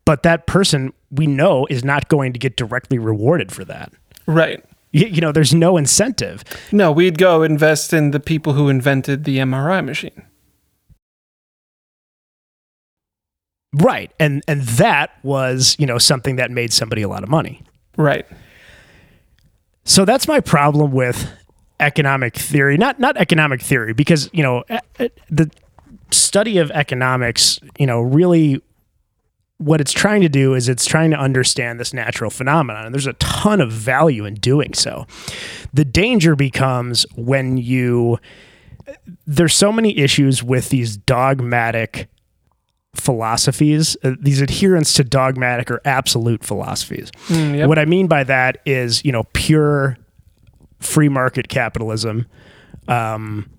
but 0.05 0.23
that 0.23 0.47
person 0.47 0.93
we 1.11 1.27
know 1.27 1.67
is 1.69 1.83
not 1.83 2.07
going 2.09 2.33
to 2.33 2.39
get 2.39 2.55
directly 2.55 2.97
rewarded 2.97 3.51
for 3.51 3.65
that. 3.65 3.91
Right. 4.25 4.63
You, 4.91 5.07
you 5.07 5.21
know, 5.21 5.31
there's 5.31 5.53
no 5.53 5.77
incentive. 5.77 6.43
No, 6.71 6.91
we'd 6.91 7.17
go 7.17 7.43
invest 7.43 7.93
in 7.93 8.11
the 8.11 8.19
people 8.19 8.53
who 8.53 8.69
invented 8.69 9.23
the 9.23 9.37
MRI 9.37 9.83
machine. 9.83 10.23
Right. 13.73 14.11
And 14.19 14.43
and 14.47 14.63
that 14.63 15.11
was, 15.23 15.77
you 15.79 15.85
know, 15.85 15.97
something 15.97 16.35
that 16.35 16.51
made 16.51 16.73
somebody 16.73 17.01
a 17.01 17.07
lot 17.07 17.23
of 17.23 17.29
money. 17.29 17.63
Right. 17.97 18.25
So 19.83 20.05
that's 20.05 20.27
my 20.27 20.39
problem 20.39 20.91
with 20.91 21.31
economic 21.79 22.35
theory. 22.35 22.77
Not 22.77 22.99
not 22.99 23.17
economic 23.17 23.61
theory 23.61 23.93
because, 23.93 24.29
you 24.31 24.43
know, 24.43 24.63
the 25.29 25.49
study 26.11 26.57
of 26.57 26.71
economics, 26.71 27.59
you 27.77 27.87
know, 27.87 28.01
really 28.01 28.61
what 29.57 29.79
it's 29.79 29.91
trying 29.91 30.21
to 30.21 30.29
do 30.29 30.55
is 30.55 30.67
it's 30.67 30.85
trying 30.85 31.11
to 31.11 31.17
understand 31.17 31.79
this 31.79 31.93
natural 31.93 32.31
phenomenon 32.31 32.85
and 32.85 32.95
there's 32.95 33.05
a 33.05 33.13
ton 33.13 33.61
of 33.61 33.71
value 33.71 34.25
in 34.25 34.33
doing 34.35 34.73
so. 34.73 35.05
The 35.73 35.85
danger 35.85 36.35
becomes 36.35 37.05
when 37.15 37.57
you 37.57 38.19
there's 39.27 39.53
so 39.53 39.71
many 39.71 39.97
issues 39.97 40.43
with 40.43 40.69
these 40.69 40.97
dogmatic 40.97 42.09
philosophies, 42.93 43.95
uh, 44.03 44.11
these 44.19 44.41
adherence 44.41 44.93
to 44.93 45.03
dogmatic 45.03 45.71
or 45.71 45.81
absolute 45.85 46.43
philosophies. 46.43 47.11
Mm, 47.27 47.57
yep. 47.57 47.69
What 47.69 47.79
I 47.79 47.85
mean 47.85 48.07
by 48.07 48.23
that 48.25 48.57
is, 48.65 49.03
you 49.05 49.11
know, 49.11 49.23
pure 49.33 49.97
free 50.79 51.09
market 51.09 51.47
capitalism, 51.47 52.27
um, 52.87 53.49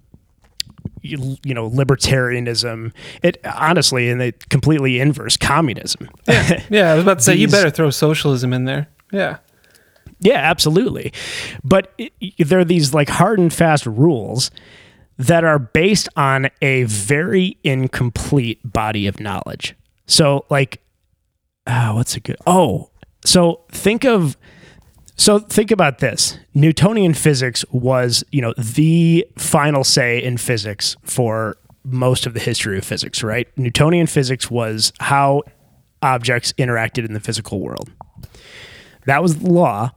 you, 1.01 1.37
you 1.45 1.55
know, 1.55 1.68
libertarianism. 1.68 2.92
It 3.23 3.38
honestly, 3.45 4.11
and 4.11 4.21
the 4.21 4.33
completely 4.51 5.01
inverse 5.01 5.37
communism. 5.37 6.09
Yeah, 6.29 6.62
yeah 6.71 6.92
I 6.92 6.95
was 6.95 7.05
about 7.05 7.18
to 7.18 7.25
say 7.25 7.35
you 7.35 7.49
better 7.49 7.71
throw 7.71 7.90
socialism 7.90 8.53
in 8.53 8.64
there. 8.64 8.88
Yeah. 9.11 9.38
Yeah, 10.21 10.37
absolutely. 10.37 11.12
But 11.64 11.92
it, 11.99 12.12
there 12.38 12.61
are 12.61 12.64
these 12.64 12.95
like 12.95 13.09
hard 13.09 13.40
and 13.40 13.53
fast 13.53 13.87
rules 13.87 14.53
that 15.22 15.44
are 15.44 15.58
based 15.58 16.08
on 16.16 16.48
a 16.61 16.82
very 16.85 17.56
incomplete 17.62 18.61
body 18.64 19.06
of 19.06 19.20
knowledge. 19.20 19.76
So, 20.06 20.44
like, 20.50 20.82
ah, 21.66 21.92
what's 21.94 22.16
a 22.16 22.20
good? 22.20 22.37
Oh, 22.44 22.90
so 23.24 23.61
think 23.70 24.04
of. 24.04 24.37
So 25.14 25.38
think 25.38 25.70
about 25.70 25.98
this. 25.98 26.38
Newtonian 26.54 27.14
physics 27.14 27.64
was, 27.70 28.24
you 28.32 28.40
know, 28.40 28.54
the 28.58 29.24
final 29.37 29.85
say 29.85 30.20
in 30.20 30.38
physics 30.38 30.96
for 31.04 31.56
most 31.85 32.26
of 32.26 32.35
the 32.35 32.40
history 32.40 32.78
of 32.78 32.85
physics, 32.85 33.22
right? 33.22 33.46
Newtonian 33.56 34.08
physics 34.08 34.50
was 34.50 34.92
how 34.98 35.42
objects 36.00 36.52
interacted 36.54 37.04
in 37.04 37.12
the 37.12 37.20
physical 37.20 37.61
world. 37.61 37.92
That 39.06 39.22
was 39.22 39.38
the 39.38 39.50
law 39.50 39.92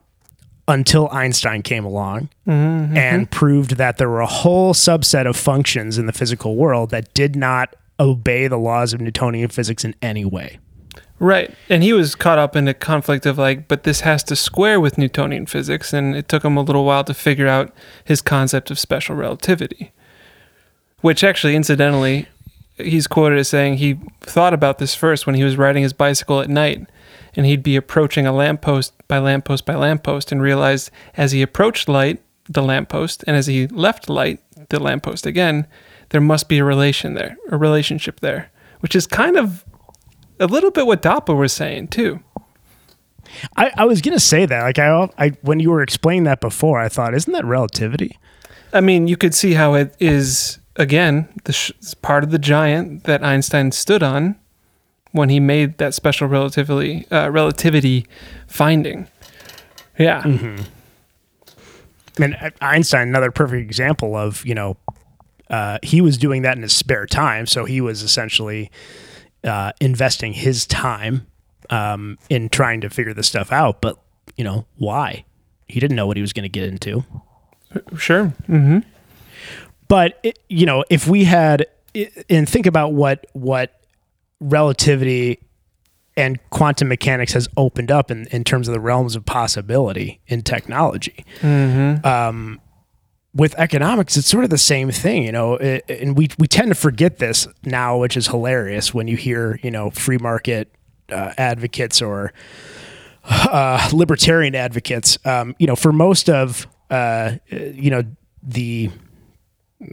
until 0.68 1.10
Einstein 1.12 1.62
came 1.62 1.86
along 1.86 2.30
mm-hmm. 2.48 2.98
and 2.98 3.30
proved 3.30 3.78
that 3.78 3.98
there 3.98 4.10
were 4.10 4.22
a 4.22 4.26
whole 4.26 4.74
subset 4.74 5.28
of 5.28 5.36
functions 5.36 5.98
in 5.98 6.06
the 6.06 6.14
physical 6.14 6.56
world 6.56 6.90
that 6.90 7.14
did 7.14 7.36
not 7.36 7.76
obey 8.00 8.48
the 8.48 8.58
laws 8.58 8.94
of 8.94 9.02
Newtonian 9.02 9.50
physics 9.50 9.86
in 9.86 9.96
any 10.02 10.26
way. 10.26 10.60
Right. 11.20 11.54
And 11.70 11.82
he 11.82 11.94
was 11.94 12.14
caught 12.14 12.38
up 12.38 12.56
in 12.56 12.68
a 12.68 12.74
conflict 12.74 13.26
of 13.26 13.38
like, 13.38 13.68
but 13.68 13.84
this 13.84 14.02
has 14.02 14.24
to 14.26 14.36
square 14.36 14.80
with 14.82 14.98
Newtonian 14.98 15.46
physics. 15.46 15.94
And 15.94 16.16
it 16.16 16.28
took 16.28 16.44
him 16.44 16.58
a 16.58 16.62
little 16.62 16.84
while 16.84 17.04
to 17.06 17.14
figure 17.14 17.48
out 17.48 17.74
his 18.04 18.22
concept 18.22 18.70
of 18.70 18.80
special 18.80 19.16
relativity. 19.16 19.94
Which 21.02 21.24
actually, 21.24 21.56
incidentally, 21.56 22.28
he's 22.78 23.08
quoted 23.08 23.40
as 23.40 23.48
saying 23.48 23.78
he 23.78 24.00
thought 24.22 24.54
about 24.54 24.78
this 24.78 24.96
first 24.96 25.26
when 25.26 25.36
he 25.36 25.44
was 25.44 25.58
riding 25.58 25.84
his 25.84 25.94
bicycle 25.94 26.42
at 26.42 26.50
night. 26.50 26.88
And 27.38 27.46
he'd 27.46 27.64
be 27.64 27.76
approaching 27.76 28.26
a 28.26 28.32
lamppost 28.32 28.94
by 29.08 29.20
lamppost 29.20 29.66
by 29.66 29.76
lamppost 29.76 30.32
and 30.32 30.42
realized 30.42 30.90
as 31.18 31.34
he 31.34 31.42
approached 31.42 31.90
light, 31.90 32.22
the 32.48 32.62
lamppost, 32.62 33.24
and 33.28 33.36
as 33.36 33.48
he 33.48 33.68
left 33.68 34.10
light, 34.10 34.40
the 34.70 34.80
lamppost 34.80 35.26
again, 35.26 35.68
there 36.10 36.22
must 36.22 36.48
be 36.48 36.60
a 36.60 36.64
relation 36.64 37.14
there, 37.14 37.38
a 37.50 37.58
relationship 37.58 38.22
there, 38.22 38.52
which 38.80 38.96
is 38.96 39.06
kind 39.06 39.38
of 39.38 39.66
a 40.40 40.48
little 40.48 40.72
bit 40.72 40.86
what 40.86 41.02
Doppler 41.02 41.38
was 41.38 41.52
saying 41.52 41.90
too. 41.90 42.22
I, 43.58 43.72
I 43.76 43.86
was 43.86 44.02
gonna 44.02 44.20
say 44.20 44.46
that, 44.46 44.64
like 44.64 44.80
I, 44.80 45.10
I, 45.18 45.30
when 45.42 45.60
you 45.60 45.72
were 45.72 45.82
explaining 45.82 46.24
that 46.24 46.40
before, 46.40 46.80
I 46.80 46.90
thought, 46.90 47.14
isn't 47.14 47.34
that 47.34 47.46
relativity? 47.46 48.18
I 48.72 48.82
mean, 48.82 49.08
you 49.08 49.18
could 49.18 49.34
see 49.34 49.54
how 49.54 49.74
it 49.74 49.96
is 50.00 50.60
again 50.76 51.28
the 51.46 51.54
sh- 51.54 51.72
part 52.02 52.24
of 52.24 52.32
the 52.32 52.40
giant 52.40 53.04
that 53.06 53.24
Einstein 53.24 53.72
stood 53.72 54.04
on 54.04 54.36
when 55.12 55.30
he 55.30 55.40
made 55.40 55.78
that 55.78 55.94
special 55.94 56.28
relativity 56.28 57.08
uh, 57.12 57.30
relativity 57.30 58.08
finding. 58.48 59.08
Yeah, 59.98 60.22
I 60.26 60.66
mean, 62.20 62.38
Einstein, 62.62 63.08
another 63.08 63.32
perfect 63.32 63.62
example 63.62 64.16
of 64.16 64.46
you 64.46 64.56
know 64.56 64.78
uh, 65.50 65.80
he 65.84 66.02
was 66.02 66.18
doing 66.18 66.42
that 66.42 66.56
in 66.58 66.64
his 66.64 66.76
spare 66.76 67.06
time. 67.06 67.46
So 67.46 67.66
he 67.66 67.82
was 67.82 68.02
essentially 68.02 68.72
uh, 69.44 69.72
investing 69.80 70.34
his 70.34 70.66
time 70.66 71.28
um, 71.70 72.18
in 72.30 72.50
trying 72.50 72.82
to 72.82 72.90
figure 72.90 73.14
this 73.14 73.28
stuff 73.28 73.52
out. 73.52 73.82
But, 73.82 73.98
you 74.36 74.44
know, 74.44 74.66
why? 74.78 75.26
He 75.68 75.80
didn't 75.80 75.96
know 75.96 76.08
what 76.08 76.18
he 76.18 76.22
was 76.22 76.34
going 76.34 76.44
to 76.44 76.50
get 76.50 76.68
into. 76.68 77.04
Sure. 77.98 78.34
Mm-hmm. 78.48 78.80
But, 79.88 80.20
it, 80.24 80.40
you 80.50 80.66
know, 80.66 80.84
if 80.90 81.08
we 81.08 81.26
had, 81.26 81.68
and 82.30 82.48
think 82.48 82.66
about 82.66 82.94
what, 82.94 83.26
what 83.34 83.80
relativity 84.40 85.40
and 86.18 86.40
quantum 86.50 86.88
mechanics 86.88 87.34
has 87.34 87.48
opened 87.58 87.92
up 87.92 88.10
in, 88.10 88.26
in 88.28 88.44
terms 88.44 88.68
of 88.68 88.74
the 88.74 88.80
realms 88.80 89.16
of 89.16 89.26
possibility 89.26 90.22
in 90.28 90.42
technology. 90.42 91.26
Um, 92.04 92.62
with 93.34 93.54
economics, 93.58 94.16
it's 94.16 94.28
sort 94.28 94.46
of 94.46 94.50
the 94.50 94.58
same 94.58 94.92
thing, 94.92 95.24
you 95.24 95.32
know, 95.34 95.56
it, 95.56 95.84
and 95.90 96.18
we, 96.18 96.30
we 96.40 96.48
tend 96.48 96.70
to 96.70 96.76
forget 96.76 97.18
this 97.18 97.50
now, 97.66 97.98
which 97.98 98.16
is 98.16 98.28
hilarious 98.28 98.94
when 98.94 99.10
you 99.10 99.18
hear, 99.18 99.60
you 99.62 99.70
know, 99.70 99.90
free 99.90 100.18
market 100.18 100.72
uh, 101.12 101.34
advocates 101.38 102.02
or 102.02 102.32
uh, 103.26 103.90
libertarian 103.92 104.56
advocates. 104.56 105.18
Um, 105.26 105.54
you 105.60 105.68
know, 105.68 105.76
for 105.76 105.92
most 105.92 106.30
of, 106.30 106.66
uh, 106.90 107.34
you 107.50 107.92
know, 107.92 108.04
the 108.42 108.90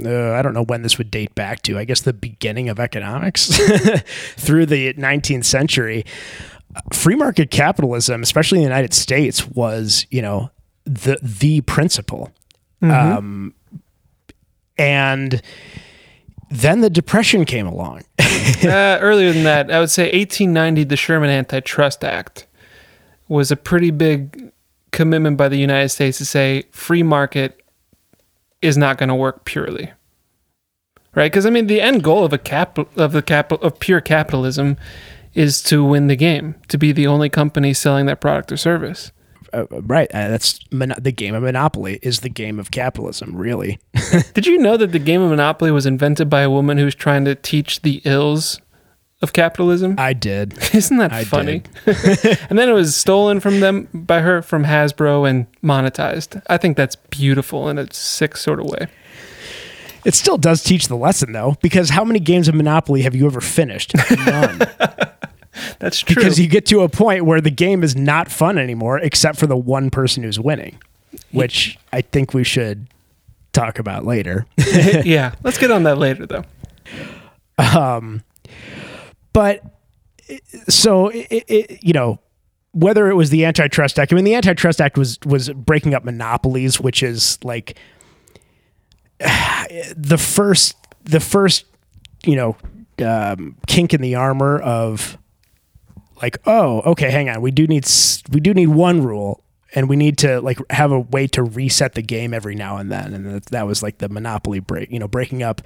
uh, 0.07 0.33
I 0.33 0.43
don't 0.43 0.55
know 0.55 0.65
when 0.65 0.83
this 0.83 0.99
would 0.99 1.11
date 1.11 1.35
back 1.35 1.63
to. 1.63 1.79
I 1.79 1.85
guess 1.85 2.01
the 2.01 2.13
beginning 2.13 2.69
of 2.69 2.79
economics 2.79 3.47
through 4.37 4.67
the 4.67 4.95
19th 4.95 5.45
century. 5.45 6.05
Free 6.93 7.17
market 7.17 7.51
capitalism, 7.51 8.23
especially 8.23 8.59
in 8.59 8.63
the 8.63 8.69
United 8.69 8.95
States, 8.95 9.47
was 9.47 10.07
you 10.11 10.23
know 10.23 10.51
the 10.85 11.19
the 11.23 11.61
principle, 11.63 12.33
um, 12.81 13.55
and 14.79 15.43
then 16.51 16.81
the 16.81 16.91
depression 16.91 17.45
came 17.45 17.67
along. 17.67 18.03
uh, 18.19 18.99
earlier 19.01 19.33
than 19.33 19.45
that, 19.45 19.71
I 19.71 19.81
would 19.81 19.91
say 19.91 20.05
1890, 20.05 20.85
the 20.85 20.97
Sherman 20.97 21.31
Antitrust 21.31 22.05
Act 22.05 22.47
was 23.29 23.51
a 23.51 23.57
pretty 23.57 23.91
big 23.91 24.53
commitment 24.91 25.39
by 25.39 25.49
the 25.49 25.57
United 25.57 25.89
States 25.89 26.19
to 26.19 26.27
say 26.27 26.65
free 26.71 27.03
market 27.03 27.62
is 28.63 28.79
not 28.79 28.97
going 28.97 29.09
to 29.09 29.15
work 29.15 29.45
purely. 29.45 29.93
Right? 31.15 31.31
Because 31.31 31.45
I 31.45 31.51
mean, 31.51 31.67
the 31.67 31.81
end 31.81 32.03
goal 32.03 32.25
of 32.25 32.33
a 32.33 32.39
cap 32.39 32.79
of 32.79 33.13
the 33.13 33.21
cap 33.23 33.53
of 33.53 33.79
pure 33.79 34.01
capitalism 34.01 34.79
is 35.35 35.63
to 35.65 35.85
win 35.85 36.07
the 36.07 36.17
game, 36.17 36.55
to 36.69 36.79
be 36.79 36.93
the 36.93 37.07
only 37.07 37.29
company 37.29 37.75
selling 37.75 38.07
that 38.07 38.21
product 38.21 38.51
or 38.51 38.57
service. 38.57 39.13
uh, 39.53 39.67
right, 39.83 40.11
uh, 40.15 40.29
that's 40.29 40.59
mon- 40.73 40.95
the 40.99 41.13
game 41.13 41.35
of 41.35 41.43
monopoly 41.43 41.99
is 42.01 42.21
the 42.21 42.31
game 42.31 42.59
of 42.59 42.71
capitalism. 42.71 43.37
Really, 43.37 43.79
Did 44.35 44.47
you 44.47 44.57
know 44.57 44.79
that 44.79 44.93
the 44.93 44.99
game 44.99 45.21
of 45.21 45.29
Monopoly 45.29 45.71
was 45.71 45.85
invented 45.85 46.31
by 46.31 46.41
a 46.41 46.51
woman 46.51 46.79
who 46.79 46.87
was 46.87 46.95
trying 46.95 47.27
to 47.27 47.35
teach 47.35 47.83
the 47.83 48.01
ills 48.07 48.62
of 49.23 49.33
capitalism? 49.33 49.95
I 49.99 50.13
did. 50.13 50.53
Isn't 50.75 50.99
that 50.99 51.13
I 51.13 51.25
funny? 51.25 51.63
and 51.87 52.59
then 52.59 52.69
it 52.69 52.73
was 52.73 52.97
stolen 52.97 53.41
from 53.41 53.61
them 53.61 53.89
by 53.95 54.21
her 54.21 54.43
from 54.43 54.65
Hasbro 54.65 55.29
and 55.29 55.47
monetized. 55.63 56.43
I 56.49 56.59
think 56.59 56.77
that's 56.77 56.97
beautiful 56.97 57.69
in 57.69 57.79
a 57.79 57.93
sick 57.93 58.37
sort 58.37 58.61
of 58.61 58.67
way. 58.67 58.89
It 60.05 60.15
still 60.15 60.37
does 60.37 60.63
teach 60.65 60.89
the 60.89 60.97
lesson 60.97 61.33
though, 61.33 61.57
because 61.63 61.91
how 61.91 62.05
many 62.05 62.19
games 62.19 62.49
of 62.49 62.57
Monopoly 62.57 63.03
have 63.03 63.15
you 63.15 63.27
ever 63.27 63.41
finished? 63.41 63.95
None. 64.27 64.61
That's 65.79 66.01
true. 66.01 66.15
because 66.15 66.41
you 66.41 66.49
get 66.49 66.65
to 66.67 66.81
a 66.81 66.89
point 66.89 67.27
where 67.27 67.41
the 67.41 67.51
game 67.51 67.85
is 67.85 67.95
not 67.95 68.31
fun 68.31 68.57
anymore, 68.57 68.99
except 68.99 69.39
for 69.39 69.47
the 69.47 69.57
one 69.57 69.91
person 69.91 70.23
who's 70.23 70.41
winning, 70.41 70.79
which 71.31 71.79
I 71.93 72.01
think 72.01 72.33
we 72.33 72.43
should 72.43 72.87
talk 73.53 73.79
about 73.79 74.07
later. 74.07 74.47
yeah, 75.05 75.35
let's 75.45 75.59
get 75.59 75.71
on 75.71 75.83
that 75.83 75.99
later 75.99 76.27
though. 76.27 76.45
Um, 77.59 78.23
but 79.33 79.63
so 80.69 81.09
it, 81.09 81.45
it, 81.49 81.85
you 81.85 81.93
know 81.93 82.19
whether 82.73 83.11
it 83.11 83.15
was 83.15 83.31
the 83.31 83.45
antitrust 83.45 83.99
act 83.99 84.13
i 84.13 84.17
mean 84.17 84.25
the 84.25 84.35
antitrust 84.35 84.81
act 84.81 84.97
was 84.97 85.19
was 85.25 85.51
breaking 85.51 85.95
up 85.95 86.05
monopolies 86.05 86.81
which 86.81 87.03
is 87.03 87.39
like 87.45 87.79
the 89.21 90.19
first 90.19 90.77
the 91.05 91.21
first 91.21 91.67
you 92.25 92.37
know 92.37 92.57
um, 93.05 93.57
kink 93.67 93.95
in 93.95 94.01
the 94.01 94.15
armor 94.15 94.59
of 94.61 95.19
like 96.21 96.39
oh 96.47 96.81
okay 96.83 97.11
hang 97.11 97.29
on 97.29 97.41
we 97.41 97.51
do 97.51 97.67
need 97.67 97.87
we 98.31 98.41
do 98.41 98.55
need 98.55 98.69
one 98.69 99.03
rule 99.03 99.43
and 99.75 99.89
we 99.89 99.97
need 99.97 100.19
to 100.19 100.41
like 100.41 100.59
have 100.71 100.93
a 100.93 101.01
way 101.01 101.27
to 101.29 101.43
reset 101.43 101.95
the 101.95 102.03
game 102.03 102.35
every 102.35 102.55
now 102.55 102.77
and 102.77 102.91
then. 102.91 103.15
And 103.15 103.27
that, 103.27 103.47
that 103.47 103.67
was 103.67 103.83
like 103.83 103.99
the 103.99 104.09
monopoly 104.09 104.61
break 104.61 104.91
you 104.91 104.99
know 104.99 105.09
breaking 105.09 105.43
up 105.43 105.63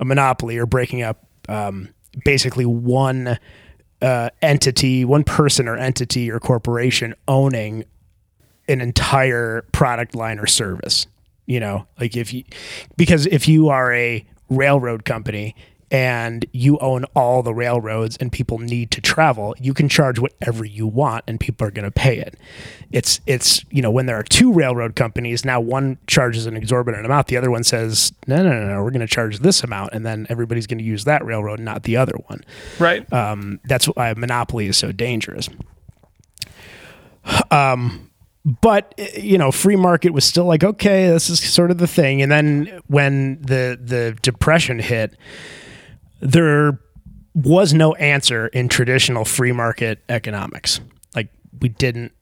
a 0.00 0.04
monopoly 0.04 0.58
or 0.58 0.66
breaking 0.66 1.02
up 1.02 1.24
um, 1.48 1.90
basically 2.24 2.66
one 2.66 3.38
uh, 4.02 4.30
entity 4.42 5.04
one 5.04 5.24
person 5.24 5.66
or 5.68 5.76
entity 5.76 6.30
or 6.30 6.38
corporation 6.38 7.14
owning 7.26 7.84
an 8.68 8.80
entire 8.80 9.62
product 9.72 10.14
line 10.14 10.38
or 10.38 10.46
service 10.46 11.06
you 11.46 11.60
know? 11.60 11.86
Like 12.00 12.16
if 12.16 12.32
you 12.32 12.44
because 12.96 13.26
if 13.26 13.48
you 13.48 13.68
are 13.68 13.92
a 13.92 14.26
railroad 14.48 15.04
company 15.04 15.54
and 15.94 16.44
you 16.52 16.76
own 16.78 17.04
all 17.14 17.40
the 17.42 17.54
railroads 17.54 18.16
and 18.16 18.32
people 18.32 18.58
need 18.58 18.90
to 18.90 19.00
travel 19.00 19.54
you 19.60 19.72
can 19.72 19.88
charge 19.88 20.18
whatever 20.18 20.64
you 20.64 20.86
want 20.86 21.22
and 21.28 21.38
people 21.38 21.64
are 21.64 21.70
going 21.70 21.84
to 21.84 21.90
pay 21.90 22.18
it 22.18 22.34
it's 22.90 23.20
it's 23.26 23.64
you 23.70 23.80
know 23.80 23.90
when 23.92 24.06
there 24.06 24.18
are 24.18 24.22
two 24.24 24.52
railroad 24.52 24.96
companies 24.96 25.44
now 25.44 25.60
one 25.60 25.96
charges 26.08 26.46
an 26.46 26.56
exorbitant 26.56 27.04
amount 27.06 27.28
the 27.28 27.36
other 27.36 27.50
one 27.50 27.62
says 27.62 28.12
no 28.26 28.42
no 28.42 28.50
no, 28.50 28.66
no 28.74 28.82
we're 28.82 28.90
going 28.90 29.00
to 29.00 29.06
charge 29.06 29.38
this 29.38 29.62
amount 29.62 29.92
and 29.92 30.04
then 30.04 30.26
everybody's 30.28 30.66
going 30.66 30.78
to 30.78 30.84
use 30.84 31.04
that 31.04 31.24
railroad 31.24 31.60
not 31.60 31.84
the 31.84 31.96
other 31.96 32.16
one 32.26 32.44
Right. 32.80 33.10
um, 33.12 33.60
that's 33.64 33.86
why 33.86 34.14
monopoly 34.14 34.66
is 34.66 34.76
so 34.76 34.90
dangerous. 34.90 35.48
Um, 37.50 38.10
but 38.44 38.94
eh, 38.98 39.20
you 39.20 39.38
know, 39.38 39.50
free 39.50 39.76
market 39.76 40.12
was 40.12 40.24
still 40.24 40.44
like, 40.44 40.62
okay, 40.62 41.06
this 41.08 41.30
is 41.30 41.40
sort 41.40 41.70
of 41.70 41.78
the 41.78 41.86
thing. 41.86 42.20
And 42.22 42.30
then 42.30 42.80
when 42.86 43.40
the 43.40 43.78
the 43.82 44.16
depression 44.22 44.78
hit, 44.78 45.16
there 46.24 46.80
was 47.34 47.74
no 47.74 47.94
answer 47.94 48.46
in 48.48 48.68
traditional 48.68 49.24
free 49.24 49.52
market 49.52 50.02
economics. 50.08 50.80
Like 51.14 51.28
we 51.60 51.68
didn't. 51.68 52.12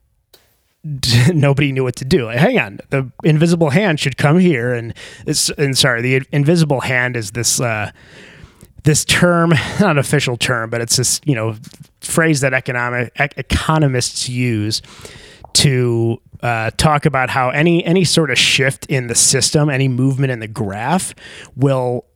Nobody 1.32 1.70
knew 1.70 1.84
what 1.84 1.94
to 1.96 2.04
do. 2.04 2.24
Like, 2.24 2.38
hang 2.38 2.58
on, 2.58 2.80
the 2.90 3.10
invisible 3.22 3.70
hand 3.70 4.00
should 4.00 4.16
come 4.16 4.40
here, 4.40 4.74
and 4.74 4.92
and 5.56 5.78
sorry, 5.78 6.02
the 6.02 6.26
invisible 6.32 6.80
hand 6.80 7.16
is 7.16 7.30
this 7.30 7.60
uh, 7.60 7.92
this 8.82 9.04
term, 9.04 9.50
not 9.80 9.92
an 9.92 9.98
official 9.98 10.36
term, 10.36 10.70
but 10.70 10.80
it's 10.80 10.96
this 10.96 11.20
you 11.24 11.36
know 11.36 11.54
phrase 12.00 12.40
that 12.40 12.52
economic 12.52 13.12
ec- 13.20 13.34
economists 13.36 14.28
use 14.28 14.82
to 15.52 16.20
uh, 16.42 16.72
talk 16.72 17.06
about 17.06 17.30
how 17.30 17.50
any 17.50 17.84
any 17.84 18.04
sort 18.04 18.32
of 18.32 18.38
shift 18.38 18.86
in 18.86 19.06
the 19.06 19.14
system, 19.14 19.70
any 19.70 19.86
movement 19.86 20.32
in 20.32 20.40
the 20.40 20.48
graph, 20.48 21.14
will 21.54 22.06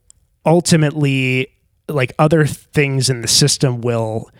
ultimately 0.44 1.52
like 1.88 2.12
other 2.18 2.46
things 2.46 3.08
in 3.10 3.22
the 3.22 3.28
system 3.28 3.80
will 3.80 4.30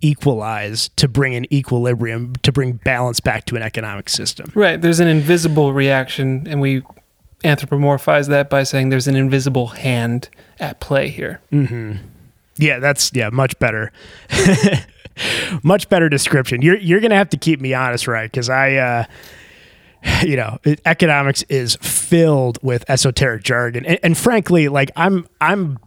equalize 0.00 0.88
to 0.90 1.08
bring 1.08 1.34
an 1.34 1.52
equilibrium 1.52 2.34
to 2.42 2.52
bring 2.52 2.72
balance 2.72 3.20
back 3.20 3.44
to 3.46 3.56
an 3.56 3.62
economic 3.62 4.08
system. 4.08 4.50
Right. 4.54 4.80
There's 4.80 5.00
an 5.00 5.08
invisible 5.08 5.72
reaction, 5.72 6.46
and 6.48 6.60
we 6.60 6.82
anthropomorphize 7.44 8.28
that 8.28 8.50
by 8.50 8.62
saying 8.62 8.88
there's 8.88 9.08
an 9.08 9.16
invisible 9.16 9.68
hand 9.68 10.28
at 10.58 10.80
play 10.80 11.08
here. 11.08 11.40
Yeah, 12.56 12.80
that's 12.80 13.12
yeah, 13.14 13.30
much 13.30 13.58
better. 13.58 13.92
much 15.62 15.88
better 15.88 16.08
description. 16.08 16.62
You're 16.62 16.78
you're 16.78 17.00
gonna 17.00 17.16
have 17.16 17.30
to 17.30 17.36
keep 17.36 17.60
me 17.60 17.74
honest, 17.74 18.08
right? 18.08 18.30
Because 18.30 18.48
I, 18.50 18.74
uh, 18.74 19.04
you 20.22 20.36
know, 20.36 20.58
economics 20.84 21.42
is 21.44 21.76
filled 21.76 22.58
with 22.62 22.84
esoteric 22.88 23.44
jargon, 23.44 23.86
and, 23.86 23.98
and 24.02 24.18
frankly, 24.18 24.68
like 24.68 24.90
I'm 24.96 25.26
I'm, 25.40 25.78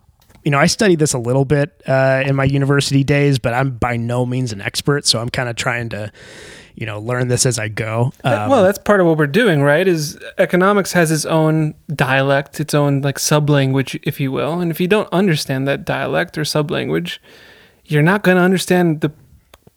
you 0.44 0.52
know, 0.52 0.58
I 0.58 0.66
studied 0.66 1.00
this 1.00 1.14
a 1.14 1.20
little 1.20 1.46
bit 1.46 1.82
uh, 1.88 2.24
in 2.26 2.36
my 2.36 2.46
university 2.46 3.04
days, 3.04 3.40
but 3.40 3.54
I'm 3.54 3.72
by 3.72 3.98
no 3.98 4.26
means 4.26 4.52
an 4.52 4.62
expert. 4.62 5.06
So 5.06 5.20
I'm 5.20 5.30
kind 5.30 5.50
of 5.50 5.56
trying 5.56 5.90
to, 5.90 6.12
you 6.76 6.86
know, 6.86 7.00
learn 7.00 7.28
this 7.28 7.46
as 7.46 7.60
I 7.60 7.68
go. 7.68 8.12
Um, 8.24 8.50
well, 8.50 8.64
that's 8.64 8.80
part 8.80 9.00
of 9.00 9.08
what 9.08 9.18
we're 9.18 9.28
doing, 9.28 9.62
right? 9.62 9.88
Is 9.88 10.18
economics 10.38 10.94
has 10.94 11.12
its 11.12 11.26
own 11.26 11.76
dialect, 11.94 12.60
its 12.60 12.74
own 12.74 13.02
like 13.02 13.18
sublanguage, 13.18 14.00
if 14.04 14.20
you 14.20 14.32
will. 14.32 14.60
And 14.60 14.72
if 14.72 14.80
you 14.80 14.88
don't 14.88 15.10
understand 15.12 15.68
that 15.68 15.86
dialect 15.86 16.38
or 16.38 16.42
sublanguage, 16.42 17.20
you're 17.86 18.02
not 18.02 18.24
going 18.24 18.38
to 18.38 18.44
understand 18.44 19.02
the 19.02 19.12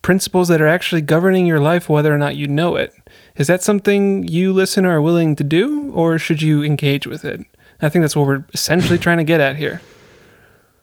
principles 0.03 0.49
that 0.49 0.61
are 0.61 0.69
actually 0.69 1.01
governing 1.01 1.47
your 1.47 1.61
life, 1.61 1.89
whether 1.89 2.15
or 2.15 2.19
not 2.19 2.37
you 2.37 2.47
know 2.47 2.77
it. 2.77 2.95
Is 3.37 3.47
that 3.49 3.63
something 3.63 4.27
you, 4.29 4.53
listener, 4.53 4.91
are 4.91 5.03
willing 5.03 5.35
to 5.37 5.45
do, 5.45 5.91
or 5.93 6.19
should 6.19 6.43
you 6.43 6.63
engage 6.63 7.07
with 7.07 7.25
it? 7.25 7.41
I 7.83 7.89
think 7.89 8.03
that's 8.03 8.15
what 8.15 8.27
we're 8.27 8.45
essentially 8.53 8.99
trying 8.99 9.19
to 9.19 9.25
get 9.25 9.41
at 9.41 9.57
here. 9.57 9.81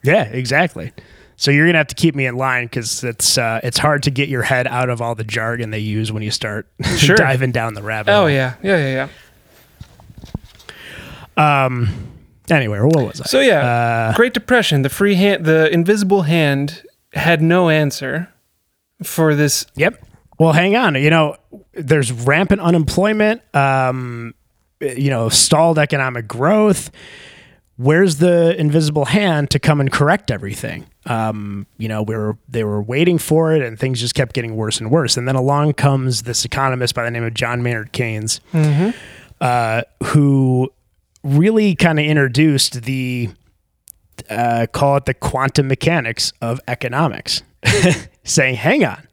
Yeah, 0.02 0.24
exactly. 0.24 0.92
So 1.36 1.50
you're 1.50 1.66
gonna 1.66 1.78
have 1.78 1.86
to 1.88 1.94
keep 1.94 2.14
me 2.14 2.26
in 2.26 2.36
line 2.36 2.66
because 2.66 3.02
it's 3.02 3.36
uh, 3.38 3.60
it's 3.62 3.78
hard 3.78 4.02
to 4.04 4.10
get 4.10 4.28
your 4.28 4.42
head 4.42 4.66
out 4.66 4.90
of 4.90 5.00
all 5.02 5.14
the 5.14 5.24
jargon 5.24 5.70
they 5.70 5.78
use 5.80 6.12
when 6.12 6.22
you 6.22 6.30
start 6.30 6.66
Sure. 6.96 7.16
diving 7.16 7.50
down 7.52 7.74
the 7.74 7.82
rabbit. 7.82 8.12
Oh 8.12 8.20
hole. 8.22 8.30
yeah, 8.30 8.54
yeah, 8.62 8.76
yeah, 8.76 9.08
yeah. 11.36 11.88
Anyway, 12.50 12.80
what 12.80 12.96
was 12.96 13.20
I? 13.20 13.24
So 13.24 13.40
yeah, 13.40 14.12
Great 14.14 14.34
Depression, 14.34 14.82
the 14.82 14.88
free 14.88 15.14
hand, 15.14 15.44
the 15.44 15.72
invisible 15.72 16.22
hand 16.22 16.82
had 17.14 17.40
no 17.40 17.68
answer 17.68 18.28
for 19.02 19.34
this. 19.34 19.64
Yep. 19.76 20.04
Well, 20.38 20.52
hang 20.52 20.76
on. 20.76 20.94
You 20.96 21.10
know, 21.10 21.36
there's 21.72 22.10
rampant 22.12 22.60
unemployment. 22.60 23.42
Um, 23.54 24.34
you 24.80 25.10
know, 25.10 25.28
stalled 25.28 25.78
economic 25.78 26.26
growth. 26.26 26.90
Where's 27.82 28.18
the 28.18 28.54
invisible 28.58 29.06
hand 29.06 29.50
to 29.50 29.58
come 29.58 29.80
and 29.80 29.90
correct 29.90 30.30
everything? 30.30 30.86
Um, 31.06 31.66
you 31.78 31.88
know, 31.88 32.02
we 32.02 32.14
were 32.14 32.36
they 32.48 32.62
were 32.62 32.80
waiting 32.80 33.18
for 33.18 33.52
it, 33.54 33.62
and 33.62 33.78
things 33.78 33.98
just 34.00 34.14
kept 34.14 34.34
getting 34.34 34.54
worse 34.56 34.78
and 34.78 34.88
worse. 34.90 35.16
And 35.16 35.26
then 35.26 35.34
along 35.34 35.72
comes 35.72 36.22
this 36.22 36.44
economist 36.44 36.94
by 36.94 37.04
the 37.04 37.10
name 37.10 37.24
of 37.24 37.34
John 37.34 37.62
Maynard 37.62 37.90
Keynes, 37.92 38.40
uh, 39.40 39.82
who 40.04 40.72
really 41.24 41.74
kind 41.74 41.98
of 41.98 42.04
introduced 42.06 42.82
the 42.82 43.30
uh, 44.30 44.66
call 44.72 44.96
it 44.98 45.06
the 45.06 45.14
quantum 45.14 45.66
mechanics 45.66 46.32
of 46.40 46.60
economics, 46.68 47.42
saying, 48.24 48.54
"Hang 48.54 48.84
on, 48.84 49.08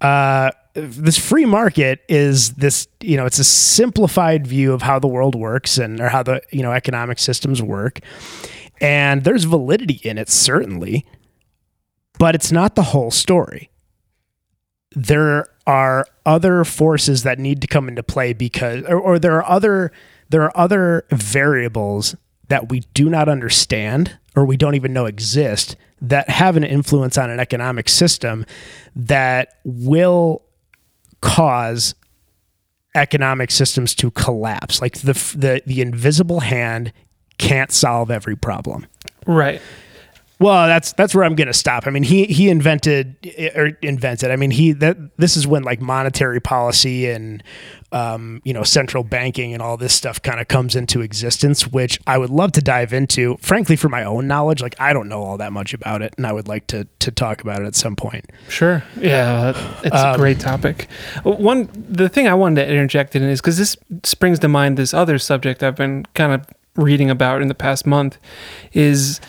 uh, 0.00 0.50
this 0.74 1.18
free 1.18 1.46
market 1.46 2.00
is 2.08 2.54
this 2.54 2.86
you 3.00 3.16
know 3.16 3.26
it's 3.26 3.38
a 3.38 3.44
simplified 3.44 4.46
view 4.46 4.72
of 4.72 4.82
how 4.82 4.98
the 4.98 5.08
world 5.08 5.34
works 5.34 5.78
and 5.78 6.00
or 6.00 6.08
how 6.08 6.22
the 6.22 6.42
you 6.50 6.62
know 6.62 6.72
economic 6.72 7.18
systems 7.18 7.62
work. 7.62 8.00
And 8.80 9.24
there's 9.24 9.44
validity 9.44 10.00
in 10.04 10.16
it 10.16 10.30
certainly 10.30 11.04
but 12.20 12.34
it's 12.34 12.52
not 12.52 12.74
the 12.74 12.82
whole 12.82 13.10
story. 13.10 13.70
There 14.94 15.48
are 15.66 16.06
other 16.26 16.64
forces 16.64 17.22
that 17.22 17.38
need 17.38 17.62
to 17.62 17.66
come 17.66 17.88
into 17.88 18.02
play 18.02 18.34
because 18.34 18.84
or, 18.84 19.00
or 19.00 19.18
there 19.18 19.36
are 19.36 19.48
other 19.48 19.90
there 20.28 20.42
are 20.42 20.52
other 20.54 21.06
variables 21.10 22.14
that 22.48 22.68
we 22.68 22.80
do 22.92 23.08
not 23.08 23.28
understand 23.28 24.18
or 24.36 24.44
we 24.44 24.58
don't 24.58 24.74
even 24.74 24.92
know 24.92 25.06
exist 25.06 25.76
that 26.02 26.28
have 26.28 26.58
an 26.58 26.64
influence 26.64 27.16
on 27.16 27.30
an 27.30 27.40
economic 27.40 27.88
system 27.88 28.44
that 28.94 29.54
will 29.64 30.42
cause 31.20 31.94
economic 32.94 33.50
systems 33.50 33.94
to 33.94 34.10
collapse 34.10 34.80
like 34.82 34.98
the 34.98 35.12
the 35.36 35.62
the 35.66 35.80
invisible 35.80 36.40
hand 36.40 36.92
can't 37.38 37.70
solve 37.72 38.10
every 38.10 38.36
problem 38.36 38.86
Right. 39.26 39.60
Well, 40.40 40.66
that's 40.66 40.94
that's 40.94 41.14
where 41.14 41.24
I'm 41.24 41.34
going 41.34 41.48
to 41.48 41.54
stop. 41.54 41.86
I 41.86 41.90
mean, 41.90 42.02
he 42.02 42.24
he 42.24 42.48
invented 42.48 43.14
or 43.54 43.72
invented. 43.82 44.30
I 44.30 44.36
mean, 44.36 44.50
he 44.50 44.72
that 44.72 44.96
this 45.18 45.36
is 45.36 45.46
when 45.46 45.64
like 45.64 45.82
monetary 45.82 46.40
policy 46.40 47.10
and 47.10 47.42
um, 47.92 48.40
you 48.42 48.54
know 48.54 48.62
central 48.62 49.04
banking 49.04 49.52
and 49.52 49.62
all 49.62 49.76
this 49.76 49.92
stuff 49.92 50.22
kind 50.22 50.40
of 50.40 50.48
comes 50.48 50.74
into 50.74 51.02
existence, 51.02 51.66
which 51.66 52.00
I 52.06 52.16
would 52.16 52.30
love 52.30 52.52
to 52.52 52.62
dive 52.62 52.94
into. 52.94 53.36
Frankly, 53.42 53.76
for 53.76 53.90
my 53.90 54.02
own 54.02 54.26
knowledge, 54.26 54.62
like 54.62 54.74
I 54.80 54.94
don't 54.94 55.10
know 55.10 55.22
all 55.22 55.36
that 55.36 55.52
much 55.52 55.74
about 55.74 56.00
it, 56.00 56.14
and 56.16 56.26
I 56.26 56.32
would 56.32 56.48
like 56.48 56.66
to 56.68 56.88
to 57.00 57.10
talk 57.10 57.42
about 57.42 57.60
it 57.60 57.66
at 57.66 57.74
some 57.74 57.94
point. 57.94 58.24
Sure. 58.48 58.82
Yeah, 58.96 59.52
it's 59.84 59.94
a 59.94 60.14
great 60.16 60.40
topic. 60.40 60.88
One, 61.22 61.68
the 61.74 62.08
thing 62.08 62.26
I 62.26 62.34
wanted 62.34 62.64
to 62.64 62.70
interject 62.70 63.14
in 63.14 63.22
is 63.24 63.42
because 63.42 63.58
this 63.58 63.76
springs 64.04 64.38
to 64.38 64.48
mind 64.48 64.78
this 64.78 64.94
other 64.94 65.18
subject 65.18 65.62
I've 65.62 65.76
been 65.76 66.06
kind 66.14 66.32
of 66.32 66.46
reading 66.76 67.10
about 67.10 67.42
in 67.42 67.48
the 67.48 67.54
past 67.54 67.86
month 67.86 68.16
is 68.72 69.20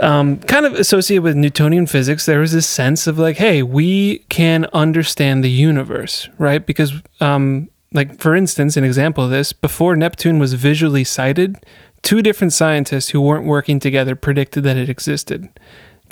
um, 0.00 0.38
kind 0.40 0.66
of 0.66 0.74
associated 0.74 1.22
with 1.22 1.36
Newtonian 1.36 1.86
physics. 1.86 2.26
There 2.26 2.40
was 2.40 2.52
this 2.52 2.66
sense 2.66 3.06
of 3.06 3.18
like, 3.18 3.36
hey, 3.36 3.62
we 3.62 4.18
can 4.28 4.66
understand 4.72 5.44
the 5.44 5.50
universe, 5.50 6.28
right? 6.38 6.64
Because, 6.64 6.92
um, 7.20 7.68
like 7.92 8.20
for 8.20 8.34
instance, 8.34 8.76
an 8.76 8.84
example 8.84 9.24
of 9.24 9.30
this: 9.30 9.52
before 9.52 9.96
Neptune 9.96 10.38
was 10.38 10.54
visually 10.54 11.04
sighted, 11.04 11.56
two 12.02 12.22
different 12.22 12.52
scientists 12.52 13.10
who 13.10 13.20
weren't 13.20 13.46
working 13.46 13.78
together 13.78 14.14
predicted 14.14 14.64
that 14.64 14.76
it 14.76 14.88
existed 14.88 15.48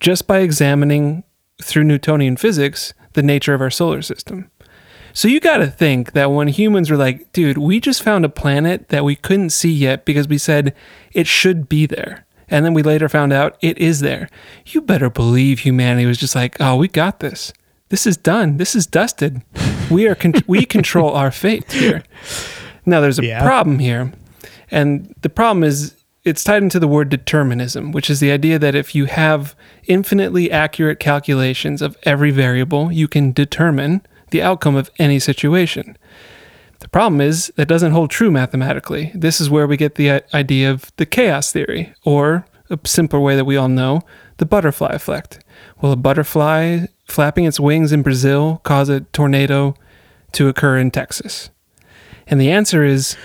just 0.00 0.26
by 0.26 0.38
examining 0.38 1.24
through 1.62 1.84
Newtonian 1.84 2.36
physics 2.36 2.94
the 3.14 3.22
nature 3.22 3.54
of 3.54 3.60
our 3.60 3.70
solar 3.70 4.02
system. 4.02 4.50
So 5.12 5.26
you 5.26 5.40
got 5.40 5.56
to 5.56 5.66
think 5.66 6.12
that 6.12 6.30
when 6.30 6.48
humans 6.48 6.90
were 6.90 6.96
like, 6.96 7.32
dude, 7.32 7.58
we 7.58 7.80
just 7.80 8.02
found 8.02 8.24
a 8.24 8.28
planet 8.28 8.88
that 8.90 9.04
we 9.04 9.16
couldn't 9.16 9.50
see 9.50 9.72
yet 9.72 10.04
because 10.04 10.28
we 10.28 10.38
said 10.38 10.74
it 11.12 11.26
should 11.26 11.68
be 11.68 11.86
there. 11.86 12.24
And 12.50 12.64
then 12.64 12.74
we 12.74 12.82
later 12.82 13.08
found 13.08 13.32
out 13.32 13.56
it 13.60 13.76
is 13.78 14.00
there. 14.00 14.28
You 14.66 14.80
better 14.80 15.10
believe 15.10 15.60
humanity 15.60 16.06
was 16.06 16.18
just 16.18 16.34
like, 16.34 16.56
oh, 16.60 16.76
we 16.76 16.88
got 16.88 17.20
this. 17.20 17.52
This 17.90 18.06
is 18.06 18.16
done. 18.16 18.56
This 18.58 18.74
is 18.74 18.86
dusted. 18.86 19.42
We 19.90 20.06
are 20.08 20.14
con- 20.14 20.34
we 20.46 20.64
control 20.76 21.12
our 21.14 21.30
fate 21.30 21.70
here. 21.72 22.02
Now 22.86 23.00
there's 23.00 23.18
a 23.18 23.24
Yeah. 23.24 23.42
problem 23.42 23.78
here. 23.78 24.12
And 24.70 25.14
the 25.22 25.30
problem 25.30 25.64
is 25.64 25.94
it's 26.24 26.44
tied 26.44 26.62
into 26.62 26.78
the 26.78 26.88
word 26.88 27.08
determinism, 27.08 27.92
which 27.92 28.10
is 28.10 28.20
the 28.20 28.30
idea 28.30 28.58
that 28.58 28.74
if 28.74 28.94
you 28.94 29.06
have 29.06 29.56
infinitely 29.86 30.50
accurate 30.50 31.00
calculations 31.00 31.80
of 31.80 31.96
every 32.02 32.30
variable, 32.30 32.92
you 32.92 33.08
can 33.08 33.32
determine 33.32 34.02
the 34.30 34.42
outcome 34.42 34.76
of 34.76 34.90
any 34.98 35.18
situation. 35.18 35.96
The 36.80 36.88
problem 36.88 37.20
is 37.20 37.52
that 37.56 37.66
doesn't 37.66 37.92
hold 37.92 38.10
true 38.10 38.30
mathematically. 38.30 39.10
This 39.14 39.40
is 39.40 39.50
where 39.50 39.66
we 39.66 39.76
get 39.76 39.96
the 39.96 40.10
uh, 40.10 40.20
idea 40.32 40.70
of 40.70 40.92
the 40.96 41.06
chaos 41.06 41.52
theory, 41.52 41.92
or 42.04 42.46
a 42.70 42.78
simpler 42.84 43.20
way 43.20 43.34
that 43.36 43.44
we 43.44 43.56
all 43.56 43.68
know, 43.68 44.02
the 44.36 44.46
butterfly 44.46 44.92
effect. 44.92 45.40
Will 45.80 45.92
a 45.92 45.96
butterfly 45.96 46.86
flapping 47.06 47.44
its 47.44 47.58
wings 47.58 47.92
in 47.92 48.02
Brazil 48.02 48.60
cause 48.62 48.88
a 48.88 49.00
tornado 49.00 49.74
to 50.32 50.48
occur 50.48 50.78
in 50.78 50.90
Texas? 50.90 51.50
And 52.26 52.40
the 52.40 52.50
answer 52.50 52.84
is 52.84 53.16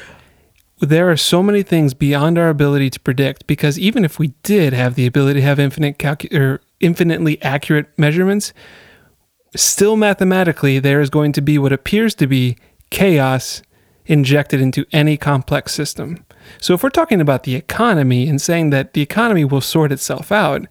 there 0.80 1.10
are 1.12 1.18
so 1.18 1.44
many 1.44 1.62
things 1.62 1.94
beyond 1.94 2.38
our 2.38 2.50
ability 2.50 2.90
to 2.92 3.00
predict 3.00 3.48
because 3.48 3.78
even 3.78 4.04
if 4.04 4.18
we 4.18 4.34
did 4.44 4.74
have 4.74 4.96
the 4.96 5.06
ability 5.06 5.42
to 5.42 5.46
have 5.46 5.60
infinite 5.60 6.00
calcu- 6.00 6.34
or 6.34 6.62
infinitely 6.80 7.42
accurate 7.42 7.88
measurements, 7.98 8.54
still 9.56 9.96
mathematically 9.96 10.80
there 10.80 11.02
is 11.02 11.10
going 11.10 11.32
to 11.34 11.42
be 11.42 11.58
what 11.58 11.72
appears 11.72 12.16
to 12.16 12.28
be 12.28 12.58
chaos 12.94 13.62
injected 14.06 14.62
into 14.62 14.86
any 14.94 15.18
complex 15.18 15.74
system. 15.74 16.24
So 16.62 16.74
if 16.74 16.84
we're 16.84 16.90
talking 16.90 17.20
about 17.20 17.44
the 17.44 17.56
economy 17.56 18.30
and 18.30 18.42
saying 18.42 18.70
that 18.70 18.94
the 18.94 19.02
economy 19.02 19.44
will 19.44 19.62
sort 19.62 19.92
itself 19.92 20.32
out, 20.32 20.68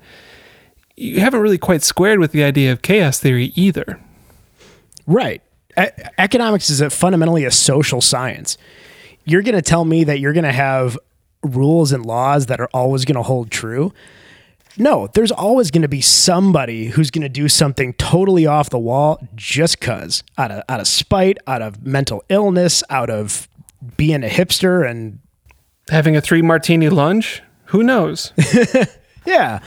you 0.96 1.20
haven't 1.20 1.40
really 1.40 1.58
quite 1.58 1.82
squared 1.82 2.20
with 2.20 2.32
the 2.32 2.44
idea 2.44 2.72
of 2.72 2.80
chaos 2.80 3.18
theory 3.18 3.52
either. 3.56 4.00
Right. 5.06 5.42
E- 5.78 5.86
economics 6.16 6.70
is 6.70 6.80
a, 6.80 6.90
fundamentally 6.90 7.44
a 7.44 7.50
social 7.50 8.00
science. 8.00 8.56
You're 9.24 9.42
going 9.42 9.54
to 9.56 9.62
tell 9.62 9.84
me 9.84 10.04
that 10.04 10.20
you're 10.20 10.34
going 10.34 10.44
to 10.44 10.52
have 10.52 10.98
rules 11.42 11.90
and 11.90 12.06
laws 12.06 12.46
that 12.46 12.60
are 12.60 12.70
always 12.72 13.04
going 13.04 13.16
to 13.16 13.22
hold 13.22 13.50
true. 13.50 13.92
No, 14.78 15.06
there's 15.14 15.30
always 15.30 15.70
going 15.70 15.82
to 15.82 15.88
be 15.88 16.00
somebody 16.00 16.86
who's 16.86 17.10
going 17.10 17.22
to 17.22 17.28
do 17.28 17.48
something 17.48 17.92
totally 17.94 18.46
off 18.46 18.70
the 18.70 18.78
wall 18.78 19.18
just 19.34 19.80
cuz 19.80 20.22
out 20.38 20.50
of 20.50 20.62
out 20.68 20.80
of 20.80 20.88
spite, 20.88 21.38
out 21.46 21.60
of 21.62 21.84
mental 21.86 22.24
illness, 22.28 22.82
out 22.88 23.10
of 23.10 23.48
being 23.96 24.22
a 24.24 24.28
hipster 24.28 24.88
and 24.88 25.18
Having 25.88 26.16
a 26.16 26.20
three 26.20 26.42
martini 26.42 26.88
lunch? 26.88 27.42
Who 27.66 27.82
knows? 27.82 28.32
Yeah, 29.24 29.60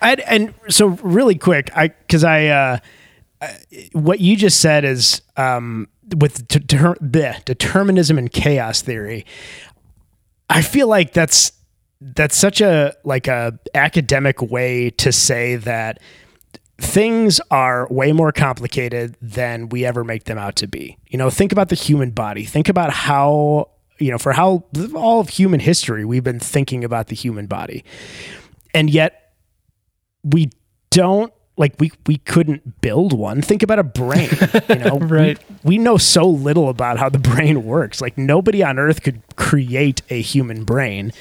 I, 0.00 0.14
and 0.14 0.54
so 0.68 0.86
really 1.02 1.34
quick, 1.36 1.68
I 1.74 1.88
because 1.88 2.22
I, 2.22 2.46
uh, 2.46 2.78
I- 3.42 3.58
what 3.92 4.20
you 4.20 4.36
just 4.36 4.60
said 4.60 4.84
is 4.84 5.20
um, 5.36 5.88
with 6.16 6.46
de- 6.46 6.60
de- 6.60 6.76
bleh, 7.02 7.44
determinism 7.44 8.18
and 8.18 8.30
chaos 8.30 8.82
theory. 8.82 9.26
I 10.48 10.62
feel 10.62 10.86
like 10.86 11.12
that's 11.12 11.50
that's 12.00 12.36
such 12.36 12.60
a 12.60 12.94
like 13.04 13.26
a 13.26 13.58
academic 13.74 14.40
way 14.40 14.90
to 14.90 15.12
say 15.12 15.56
that 15.56 15.98
things 16.78 17.40
are 17.50 17.88
way 17.90 18.12
more 18.12 18.30
complicated 18.30 19.16
than 19.20 19.68
we 19.68 19.84
ever 19.84 20.04
make 20.04 20.24
them 20.24 20.38
out 20.38 20.56
to 20.56 20.68
be. 20.68 20.96
You 21.08 21.18
know, 21.18 21.28
think 21.28 21.50
about 21.52 21.70
the 21.70 21.74
human 21.74 22.10
body. 22.10 22.44
Think 22.44 22.68
about 22.68 22.92
how, 22.92 23.70
you 23.98 24.12
know, 24.12 24.18
for 24.18 24.32
how 24.32 24.64
all 24.94 25.20
of 25.20 25.28
human 25.28 25.60
history 25.60 26.04
we've 26.04 26.22
been 26.22 26.38
thinking 26.38 26.84
about 26.84 27.08
the 27.08 27.16
human 27.16 27.46
body. 27.46 27.84
And 28.72 28.88
yet 28.90 29.32
we 30.22 30.50
don't 30.90 31.32
like 31.56 31.74
we 31.80 31.90
we 32.06 32.18
couldn't 32.18 32.80
build 32.80 33.12
one. 33.12 33.42
Think 33.42 33.64
about 33.64 33.80
a 33.80 33.84
brain, 33.84 34.30
you 34.68 34.76
know. 34.76 34.98
Right. 35.08 35.38
We, 35.64 35.76
we 35.76 35.78
know 35.78 35.96
so 35.96 36.28
little 36.28 36.68
about 36.68 36.98
how 36.98 37.08
the 37.08 37.18
brain 37.18 37.64
works. 37.64 38.00
Like 38.00 38.16
nobody 38.16 38.62
on 38.62 38.78
earth 38.78 39.02
could 39.02 39.20
create 39.34 40.02
a 40.10 40.20
human 40.20 40.62
brain 40.62 41.12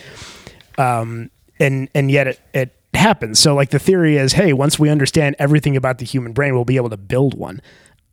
um, 0.78 1.30
and 1.60 1.90
and 1.94 2.12
yet 2.12 2.28
it, 2.28 2.42
it 2.54 2.76
happens. 2.94 3.40
So 3.40 3.56
like 3.56 3.70
the 3.70 3.80
theory 3.80 4.18
is, 4.18 4.34
hey, 4.34 4.54
once 4.54 4.78
we 4.80 4.90
understand 4.90 5.36
everything 5.40 5.76
about 5.76 5.98
the 5.98 6.06
human 6.06 6.34
brain, 6.34 6.54
we'll 6.54 6.66
be 6.66 6.78
able 6.78 6.90
to 6.90 6.98
build 6.98 7.38
one. 7.38 7.62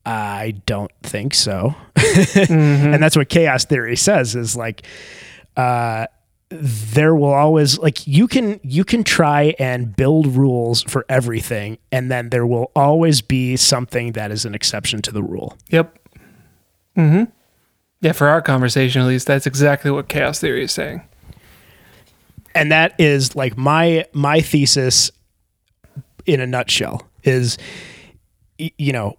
I 0.06 0.54
don't 0.66 0.92
think 1.02 1.32
so, 1.32 1.74
and 2.36 3.02
that's 3.02 3.16
what 3.16 3.30
chaos 3.30 3.64
theory 3.64 3.96
says 3.96 4.36
is 4.36 4.54
like, 4.54 4.86
uh, 5.56 6.06
there 6.50 7.14
will 7.14 7.32
always 7.32 7.78
like 7.78 8.06
you 8.06 8.28
can 8.28 8.60
you 8.62 8.84
can 8.84 9.02
try 9.02 9.54
and 9.58 9.96
build 9.96 10.26
rules 10.26 10.82
for 10.82 11.06
everything, 11.08 11.78
and 11.90 12.10
then 12.10 12.28
there 12.28 12.46
will 12.46 12.70
always 12.76 13.22
be 13.22 13.56
something 13.56 14.12
that 14.12 14.30
is 14.30 14.44
an 14.44 14.54
exception 14.54 15.00
to 15.02 15.10
the 15.10 15.22
rule. 15.22 15.56
Yep. 15.70 15.98
Mm-hmm. 16.96 17.24
Yeah, 18.02 18.12
for 18.12 18.28
our 18.28 18.42
conversation 18.42 19.00
at 19.00 19.08
least, 19.08 19.26
that's 19.26 19.46
exactly 19.46 19.90
what 19.90 20.08
chaos 20.08 20.38
theory 20.38 20.64
is 20.64 20.72
saying. 20.72 21.02
And 22.54 22.72
that 22.72 22.94
is 22.98 23.34
like 23.36 23.56
my 23.56 24.04
my 24.12 24.40
thesis 24.40 25.10
in 26.26 26.40
a 26.40 26.46
nutshell 26.46 27.08
is 27.22 27.58
you 28.58 28.92
know 28.92 29.14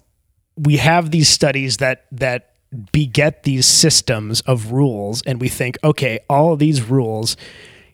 we 0.58 0.78
have 0.78 1.12
these 1.12 1.30
studies 1.30 1.78
that 1.78 2.06
that 2.12 2.52
beget 2.92 3.44
these 3.44 3.66
systems 3.66 4.42
of 4.42 4.72
rules 4.72 5.22
and 5.24 5.40
we 5.40 5.50
think 5.50 5.78
okay 5.84 6.20
all 6.30 6.56
these 6.56 6.82
rules 6.82 7.38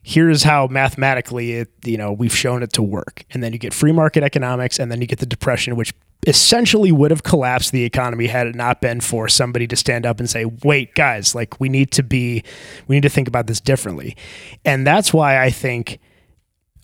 here's 0.04 0.44
how 0.44 0.68
mathematically 0.68 1.54
it 1.54 1.70
you 1.86 1.98
know 1.98 2.12
we've 2.12 2.36
shown 2.36 2.64
it 2.64 2.74
to 2.74 2.82
work. 2.82 3.24
And 3.32 3.44
then 3.44 3.54
you 3.54 3.60
get 3.60 3.74
free 3.74 3.92
market 3.92 4.24
economics 4.24 4.80
and 4.80 4.92
then 4.92 5.02
you 5.02 5.08
get 5.08 5.20
the 5.20 5.26
depression 5.26 5.76
which 5.76 5.94
essentially 6.28 6.92
would 6.92 7.12
have 7.12 7.24
collapsed 7.24 7.72
the 7.72 7.84
economy 7.84 8.28
had 8.28 8.48
it 8.48 8.56
not 8.56 8.80
been 8.80 9.02
for 9.02 9.28
somebody 9.28 9.66
to 9.68 9.76
stand 9.76 10.06
up 10.06 10.20
and 10.20 10.30
say 10.30 10.46
wait 10.64 10.94
guys 10.94 11.34
like 11.34 11.60
we 11.60 11.68
need 11.68 11.92
to 11.92 12.04
be 12.04 12.44
we 12.88 12.96
need 12.96 13.04
to 13.04 13.10
think 13.10 13.28
about 13.28 13.48
this 13.48 13.60
differently. 13.60 14.16
And 14.64 14.86
that's 14.86 15.14
why 15.14 15.42
i 15.44 15.50
think 15.50 16.00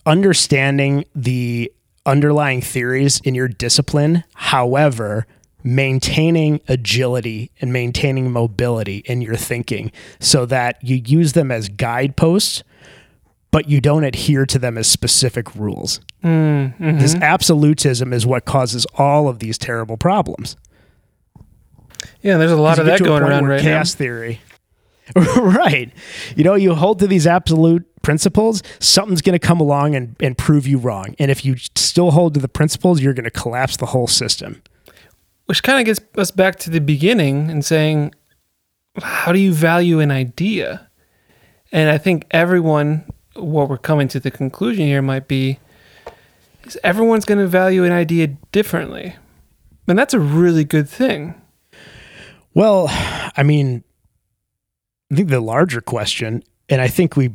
understanding 0.06 1.04
the 1.14 1.72
underlying 2.06 2.60
theories 2.60 3.20
in 3.20 3.34
your 3.34 3.48
discipline 3.48 4.24
however 4.34 5.26
maintaining 5.62 6.60
agility 6.68 7.50
and 7.60 7.72
maintaining 7.72 8.30
mobility 8.30 8.98
in 9.06 9.20
your 9.20 9.36
thinking 9.36 9.92
so 10.20 10.46
that 10.46 10.82
you 10.82 10.96
use 10.96 11.32
them 11.34 11.50
as 11.50 11.68
guideposts 11.68 12.62
but 13.50 13.68
you 13.68 13.80
don't 13.80 14.04
adhere 14.04 14.46
to 14.46 14.58
them 14.58 14.76
as 14.76 14.86
specific 14.86 15.54
rules. 15.54 16.00
Mm-hmm. 16.22 16.98
This 16.98 17.14
absolutism 17.16 18.12
is 18.12 18.26
what 18.26 18.44
causes 18.44 18.86
all 18.94 19.28
of 19.28 19.38
these 19.38 19.58
terrible 19.58 19.96
problems. 19.96 20.56
Yeah, 22.22 22.36
there's 22.36 22.52
a 22.52 22.56
lot 22.56 22.78
of 22.78 22.86
that 22.86 23.02
going 23.02 23.22
around 23.22 23.46
right 23.46 23.60
chaos 23.60 23.94
theory. 23.94 24.40
right. 25.36 25.90
You 26.36 26.44
know, 26.44 26.54
you 26.54 26.74
hold 26.74 26.98
to 26.98 27.06
these 27.06 27.26
absolute 27.26 27.86
principles, 28.02 28.62
something's 28.78 29.22
going 29.22 29.38
to 29.38 29.44
come 29.44 29.60
along 29.60 29.94
and, 29.94 30.16
and 30.20 30.36
prove 30.36 30.66
you 30.66 30.78
wrong. 30.78 31.14
And 31.18 31.30
if 31.30 31.44
you 31.44 31.56
still 31.76 32.10
hold 32.10 32.34
to 32.34 32.40
the 32.40 32.48
principles, 32.48 33.00
you're 33.00 33.14
going 33.14 33.24
to 33.24 33.30
collapse 33.30 33.76
the 33.76 33.86
whole 33.86 34.06
system. 34.06 34.62
Which 35.46 35.62
kind 35.62 35.80
of 35.80 35.86
gets 35.86 36.00
us 36.18 36.30
back 36.30 36.56
to 36.60 36.70
the 36.70 36.80
beginning 36.80 37.50
and 37.50 37.64
saying, 37.64 38.14
how 39.02 39.32
do 39.32 39.38
you 39.38 39.52
value 39.52 40.00
an 40.00 40.10
idea? 40.10 40.90
And 41.72 41.90
I 41.90 41.98
think 41.98 42.26
everyone, 42.30 43.04
what 43.38 43.68
we're 43.68 43.78
coming 43.78 44.08
to 44.08 44.20
the 44.20 44.30
conclusion 44.30 44.86
here 44.86 45.02
might 45.02 45.28
be, 45.28 45.58
is 46.64 46.78
everyone's 46.82 47.24
going 47.24 47.38
to 47.38 47.46
value 47.46 47.84
an 47.84 47.92
idea 47.92 48.28
differently. 48.52 49.16
And 49.86 49.98
that's 49.98 50.14
a 50.14 50.20
really 50.20 50.64
good 50.64 50.88
thing. 50.88 51.40
Well, 52.54 52.86
I 52.88 53.42
mean, 53.42 53.84
I 55.10 55.14
think 55.14 55.28
the 55.28 55.40
larger 55.40 55.80
question, 55.80 56.42
and 56.68 56.80
I 56.80 56.88
think 56.88 57.16
we 57.16 57.34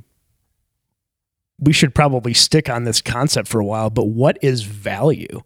we 1.59 1.71
should 1.71 1.95
probably 1.95 2.33
stick 2.33 2.69
on 2.69 2.83
this 2.83 3.01
concept 3.01 3.47
for 3.47 3.59
a 3.59 3.65
while, 3.65 3.89
but 3.89 4.05
what 4.05 4.37
is 4.41 4.63
value? 4.63 5.43